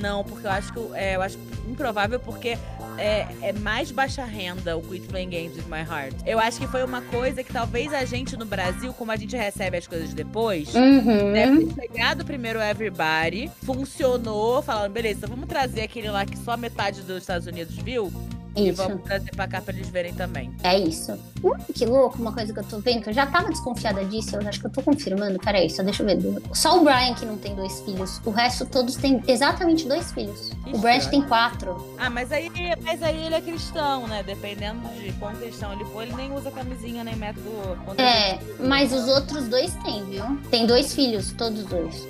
[0.00, 1.38] Não, porque eu acho que é, eu acho
[1.68, 2.58] improvável porque
[2.98, 6.14] é, é mais baixa renda o Quit Playing Games with My Heart.
[6.26, 9.36] Eu acho que foi uma coisa que talvez a gente no Brasil, como a gente
[9.36, 11.32] recebe as coisas depois, Uhum.
[11.32, 16.56] deve ter chegado primeiro o Everybody, funcionou, falando, beleza, vamos trazer aquele lá que só
[16.56, 18.12] metade dos Estados Unidos viu
[18.56, 18.82] e Isso.
[18.82, 20.54] vamos trazer pra cá pra eles verem também.
[20.62, 21.12] É isso.
[21.42, 24.36] Hum, que louco, uma coisa que eu tô vendo, que eu já tava desconfiada disso,
[24.36, 25.38] eu acho que eu tô confirmando.
[25.38, 26.42] Peraí, só deixa eu ver.
[26.52, 28.20] Só o Brian que não tem dois filhos.
[28.24, 30.50] O resto todos têm exatamente dois filhos.
[30.72, 31.20] o Brad estranho.
[31.22, 31.94] tem quatro.
[31.98, 32.50] Ah, mas aí,
[32.82, 34.22] mas aí ele é cristão, né?
[34.22, 37.50] Dependendo de quão cristão ele for, ele nem usa camisinha, nem método.
[37.98, 40.24] É, mas os outros dois têm, viu?
[40.50, 42.06] Tem dois filhos, todos dois.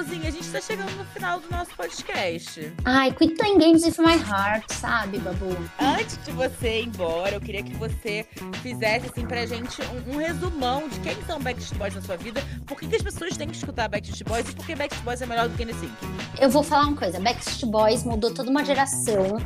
[0.00, 2.72] A gente tá chegando no final do nosso podcast.
[2.86, 5.54] Ai, quit playing games with my heart, sabe, Babu?
[5.78, 8.26] Antes de você ir embora, eu queria que você
[8.62, 12.42] fizesse, assim, pra gente um, um resumão de quem são Backstreet Boys na sua vida,
[12.66, 15.20] por que, que as pessoas têm que escutar Backstreet Boys e por que Backstreet Boys
[15.20, 15.92] é melhor do que NSYNC.
[16.40, 19.36] Eu vou falar uma coisa, Backstreet Boys mudou toda uma geração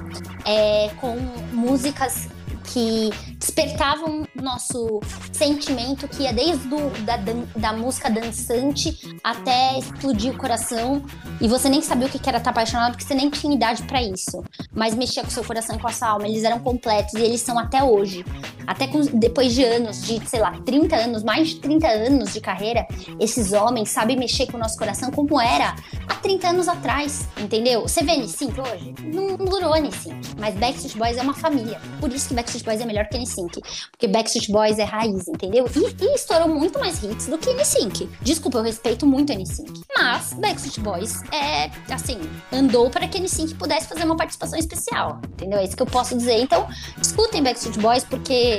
[0.46, 1.16] é, com
[1.52, 2.28] músicas
[2.64, 5.00] que despertavam nosso
[5.32, 7.16] sentimento que ia desde do, da,
[7.56, 11.04] da música dançante até explodir o coração.
[11.40, 14.02] E você nem sabia o que era estar apaixonado porque você nem tinha idade pra
[14.02, 14.42] isso,
[14.72, 17.40] mas mexia com seu coração e com a sua alma, eles eram completos e eles
[17.40, 18.24] são até hoje.
[18.66, 22.40] Até com- depois de anos, de sei lá, 30 anos, mais de 30 anos de
[22.40, 22.86] carreira,
[23.20, 25.74] esses homens sabem mexer com o nosso coração como era
[26.08, 27.82] há 30 anos atrás, entendeu?
[27.82, 28.94] Você vê N5 hoje?
[29.02, 31.80] Não, não durou N5, mas Backstreet Boys é uma família.
[32.00, 33.60] Por isso que Backstreet Boys é melhor que N5,
[33.90, 35.66] porque Backstreet Boys é raiz, entendeu?
[35.74, 38.08] E, e estourou muito mais hits do que N5.
[38.22, 42.18] Desculpa, eu respeito muito N5, mas Backstreet Boys é, assim,
[42.52, 45.58] andou para que N5 pudesse fazer uma participação especial, entendeu?
[45.58, 46.40] É isso que eu posso dizer.
[46.40, 46.66] Então,
[47.00, 48.53] escutem Backstreet Boys, porque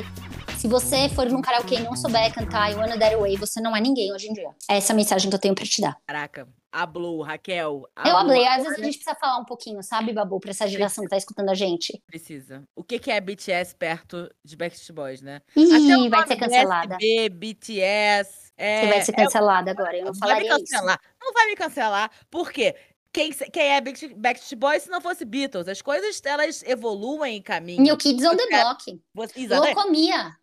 [0.58, 3.76] se você for num karaokê e não souber cantar You Wanna That Away, você não
[3.76, 4.50] é ninguém hoje em dia.
[4.70, 5.96] É essa a mensagem que eu tenho pra te dar.
[6.08, 7.84] Caraca, hablou, Raquel.
[8.04, 8.18] Eu hablou.
[8.18, 11.10] hablei, às vezes a gente precisa falar um pouquinho, sabe, Babu, pra essa geração que
[11.10, 12.02] tá escutando a gente.
[12.08, 12.64] Precisa.
[12.76, 15.42] O que, que é BTS perto de Backstreet Boys, né?
[15.56, 16.98] Ih, vai ser cancelada.
[16.98, 18.46] BSB, BTS.
[18.58, 19.98] É, Você vai ser é, cancelada agora.
[19.98, 20.60] Eu não vai me falaria isso.
[20.60, 21.00] cancelar.
[21.22, 22.12] Não vai me cancelar.
[22.32, 22.76] Por quê?
[23.16, 25.70] Quem, quem é Backstreet Boys se não fosse Beatles?
[25.70, 27.82] As coisas, elas evoluem em caminho.
[27.82, 29.02] New Kids on the Você- Block.
[29.14, 29.40] Você.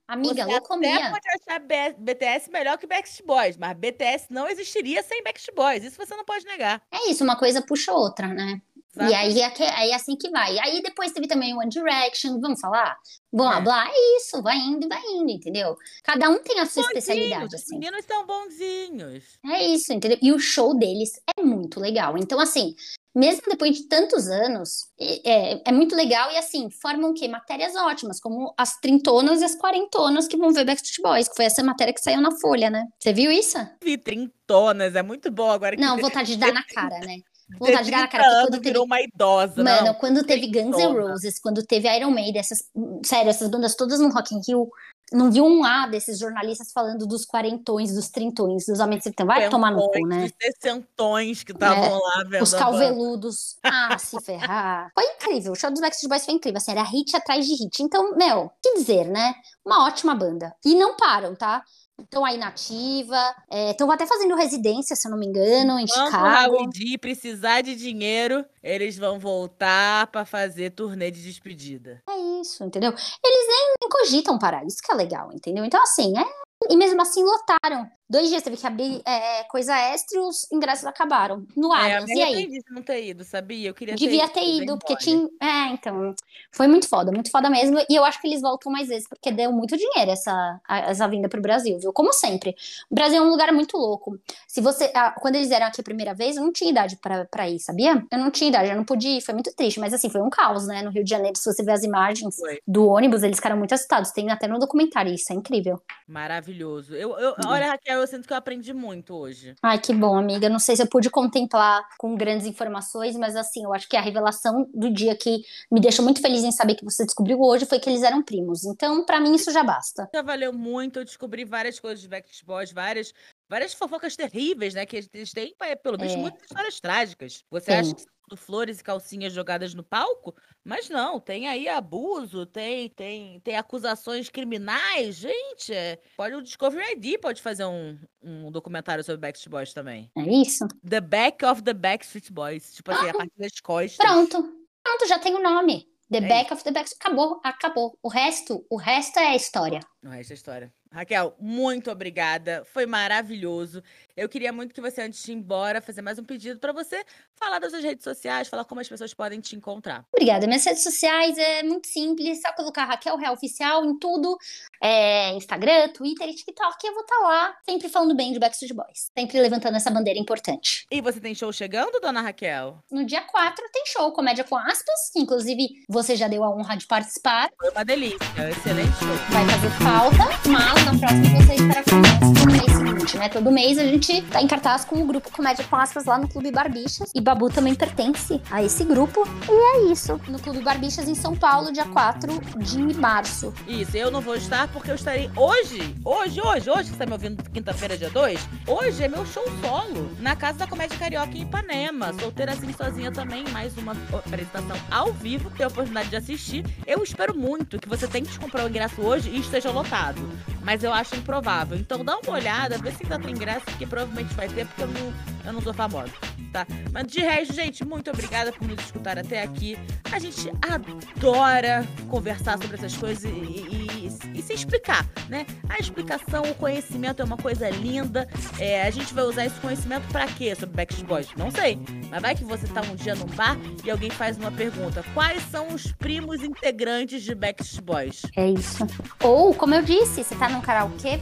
[0.08, 1.10] Amiga, Você até locomia.
[1.10, 1.60] pode achar
[1.98, 5.84] BTS melhor que Backstreet Boys, mas BTS não existiria sem Backstreet Boys.
[5.84, 6.80] Isso você não pode negar.
[6.90, 8.62] É isso, uma coisa puxa outra, né?
[9.00, 10.58] E aí é, aí assim que vai.
[10.58, 12.96] Aí depois teve também One Direction, vamos falar?
[13.32, 13.60] Blá, É.
[13.62, 15.76] blá, é isso, vai indo e vai indo, entendeu?
[16.04, 17.78] Cada um tem a sua especialidade, Bonzinhos, Os assim.
[17.78, 19.24] meninos são bonzinhos.
[19.46, 20.18] É isso, entendeu?
[20.20, 22.18] E o show deles é muito legal.
[22.18, 22.74] Então, assim,
[23.14, 27.28] mesmo depois de tantos anos, é, é, muito legal e, assim, formam o quê?
[27.28, 31.44] Matérias ótimas, como as trintonas e as quarentonas que vão ver Backstreet Boys, que foi
[31.46, 32.84] essa matéria que saiu na Folha, né?
[32.98, 33.58] Você viu isso?
[33.82, 37.18] Vi trintonas, é muito bom agora que Não, vontade de dar na cara, né?
[37.58, 39.94] Vontade de dar na 30 cara, anos quando teve virou uma idosa, Mano, não.
[39.94, 40.98] quando teve Guns N'.
[40.98, 42.64] Roses, quando teve Iron Maiden, essas,
[43.04, 44.70] sério, essas bandas todas no Rock in Rio,
[45.12, 49.24] não vi um A desses jornalistas falando dos quarentões, dos trintões, dos homens de.
[49.24, 50.24] Vai tomar no cu, né?
[50.24, 53.56] Os sessentões que estavam lá vendo Os calveludos.
[53.62, 54.90] Ah, se ferrar.
[54.94, 55.52] Foi incrível.
[55.52, 56.56] O show dos Backstreet Boys foi incrível.
[56.56, 57.82] Assim, era hit atrás de hit.
[57.82, 59.34] Então, meu, que dizer, né?
[59.64, 60.54] Uma ótima banda.
[60.64, 61.62] E não param, tá?
[62.02, 63.34] Estão aí na ativa.
[63.50, 66.56] Estão até fazendo residência, se eu não me engano, em Quando o Chicago.
[66.56, 72.02] Raul precisar de dinheiro, eles vão voltar pra fazer turnê de despedida.
[72.08, 72.90] É isso, entendeu?
[72.90, 75.64] Eles nem, nem cogitam parar, isso que é legal, entendeu?
[75.64, 76.24] Então, assim, é.
[76.70, 77.90] E mesmo assim lotaram.
[78.12, 81.46] Dois dias teve que abrir é, coisa extra e os ingressos acabaram.
[81.56, 82.46] No É, eu Allianz, me e aí?
[82.46, 83.70] de não ter ido, sabia?
[83.70, 85.26] Eu queria Devia ter ter ido, ido, bem porque tinha.
[85.40, 86.14] É, então.
[86.50, 87.78] Foi muito foda, muito foda mesmo.
[87.88, 91.26] E eu acho que eles voltam mais vezes, porque deu muito dinheiro essa, essa vinda
[91.26, 91.90] pro Brasil, viu?
[91.90, 92.54] Como sempre.
[92.90, 94.18] O Brasil é um lugar muito louco.
[94.46, 94.92] Se você.
[95.22, 98.04] quando eles vieram aqui a primeira vez, eu não tinha idade pra, pra ir, sabia?
[98.12, 99.20] Eu não tinha idade, eu não pude ir.
[99.22, 99.80] Foi muito triste.
[99.80, 100.82] Mas assim, foi um caos, né?
[100.82, 102.58] No Rio de Janeiro, se você ver as imagens Foi.
[102.66, 104.10] do ônibus, eles ficaram muito assustados.
[104.10, 105.80] Tem até no documentário, isso é incrível.
[106.06, 106.94] Maravilhoso.
[106.94, 107.48] Eu, eu, Uhum.
[107.48, 109.54] olha, Raquel, eu sinto que eu aprendi muito hoje.
[109.62, 110.48] Ai, que bom, amiga.
[110.48, 114.00] Não sei se eu pude contemplar com grandes informações, mas assim, eu acho que a
[114.00, 117.78] revelação do dia que me deixou muito feliz em saber que você descobriu hoje foi
[117.78, 118.64] que eles eram primos.
[118.64, 120.08] Então, pra mim, isso já basta.
[120.14, 123.12] Já valeu muito, eu descobri várias coisas de Backstreet Boys, várias,
[123.52, 124.86] várias fofocas terríveis, né?
[124.86, 126.20] Que eles têm, é, pelo visto, É.
[126.20, 127.44] muitas histórias trágicas.
[127.50, 127.76] Você Tem.
[127.80, 130.34] acha que são tudo flores e calcinhas jogadas no palco?
[130.64, 135.16] Mas não, tem aí abuso, tem, tem, tem acusações criminais.
[135.16, 140.10] Gente, é, pode o Discovery ID pode fazer um, um documentário sobre Backstreet Boys também.
[140.16, 140.66] É isso?
[140.88, 142.72] The Back of the Backstreet Boys.
[142.72, 143.96] Tipo assim, a partir das costas.
[143.98, 144.42] Pronto.
[144.82, 145.86] Pronto, já tem o nome.
[146.10, 146.90] The É Back of the Back.
[146.98, 147.98] Acabou, acabou.
[148.02, 149.80] O resto, o resto é história.
[150.02, 150.72] O resto é história.
[150.92, 152.64] Raquel, muito obrigada.
[152.66, 153.82] Foi maravilhoso.
[154.14, 157.02] Eu queria muito que você, antes de ir embora, fazer mais um pedido para você
[157.34, 160.04] falar das suas redes sociais, falar como as pessoas podem te encontrar.
[160.14, 160.46] Obrigada.
[160.46, 164.36] Minhas redes sociais é muito simples, só colocar Raquel Real Oficial em tudo.
[164.82, 166.84] É, Instagram, Twitter e TikTok.
[166.84, 169.10] Eu vou estar lá, sempre falando bem de Backstreet Boys.
[169.16, 170.86] Sempre levantando essa bandeira importante.
[170.90, 172.78] E você tem show chegando, dona Raquel?
[172.90, 176.76] No dia 4 tem show Comédia com Aspas, que inclusive você já deu a honra
[176.76, 177.48] de participar.
[177.56, 178.18] Foi uma delícia.
[178.50, 179.14] Excelente show.
[179.30, 182.72] Vai fazer falta, mas na próxima você estará conosco no mês
[183.02, 183.28] seguinte, né?
[183.28, 186.28] Todo mês a gente tá em cartaz com o grupo Comédia com Aspas lá no
[186.28, 187.10] Clube Barbixas.
[187.14, 189.24] E Babu também pertence a esse grupo.
[189.48, 190.20] E é isso.
[190.28, 193.52] No Clube Barbixas em São Paulo, dia 4 de março.
[193.66, 197.12] Isso, eu não vou estar porque eu estarei hoje, hoje, hoje, hoje, você tá me
[197.12, 198.48] ouvindo quinta-feira, dia 2?
[198.66, 202.12] Hoje é meu show solo, na Casa da Comédia Carioca em Ipanema.
[202.18, 206.64] Solteira assim sozinha também, mais uma apresentação ao vivo, ter a oportunidade de assistir.
[206.86, 210.20] Eu espero muito que você tente comprar o ingresso hoje e esteja lotado.
[210.62, 211.76] Mas eu acho improvável.
[211.76, 214.88] Então dá uma olhada, vê se ainda tem ingresso, que provavelmente vai ter, porque eu
[214.88, 215.12] não,
[215.46, 216.12] eu não sou famosa,
[216.52, 216.64] tá?
[216.92, 219.76] Mas de resto, gente, muito obrigada por nos escutar até aqui.
[220.12, 225.46] A gente adora conversar sobre essas coisas e, e- e- e se explicar, né?
[225.68, 228.28] A explicação, o conhecimento é uma coisa linda.
[228.58, 231.28] É, a gente vai usar esse conhecimento pra quê sobre Backstreet Boys?
[231.36, 231.78] Não sei.
[232.10, 235.42] Mas vai que você tá um dia num bar e alguém faz uma pergunta: quais
[235.50, 238.22] são os primos integrantes de Backstreet Boys?
[238.36, 238.86] É isso.
[239.22, 241.18] Ou, como eu disse, você tá num karaokê,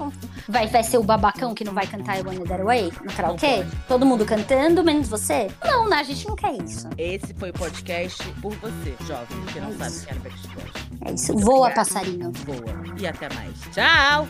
[0.49, 3.65] vai, vai ser o babacão que não vai cantar I Wanna That Way no karaokê?
[3.89, 5.49] Todo mundo cantando, menos você?
[5.65, 5.97] Não, né?
[5.97, 6.89] A gente não quer isso.
[6.99, 10.07] Esse foi o podcast por você, jovem, que não É sabe isso.
[10.07, 10.71] quem era Backstreet Boys.
[11.07, 11.37] É isso.
[11.39, 12.31] Voa, passarinho.
[12.45, 12.99] Boa.
[13.01, 13.55] E até mais.
[13.75, 14.27] Tchau!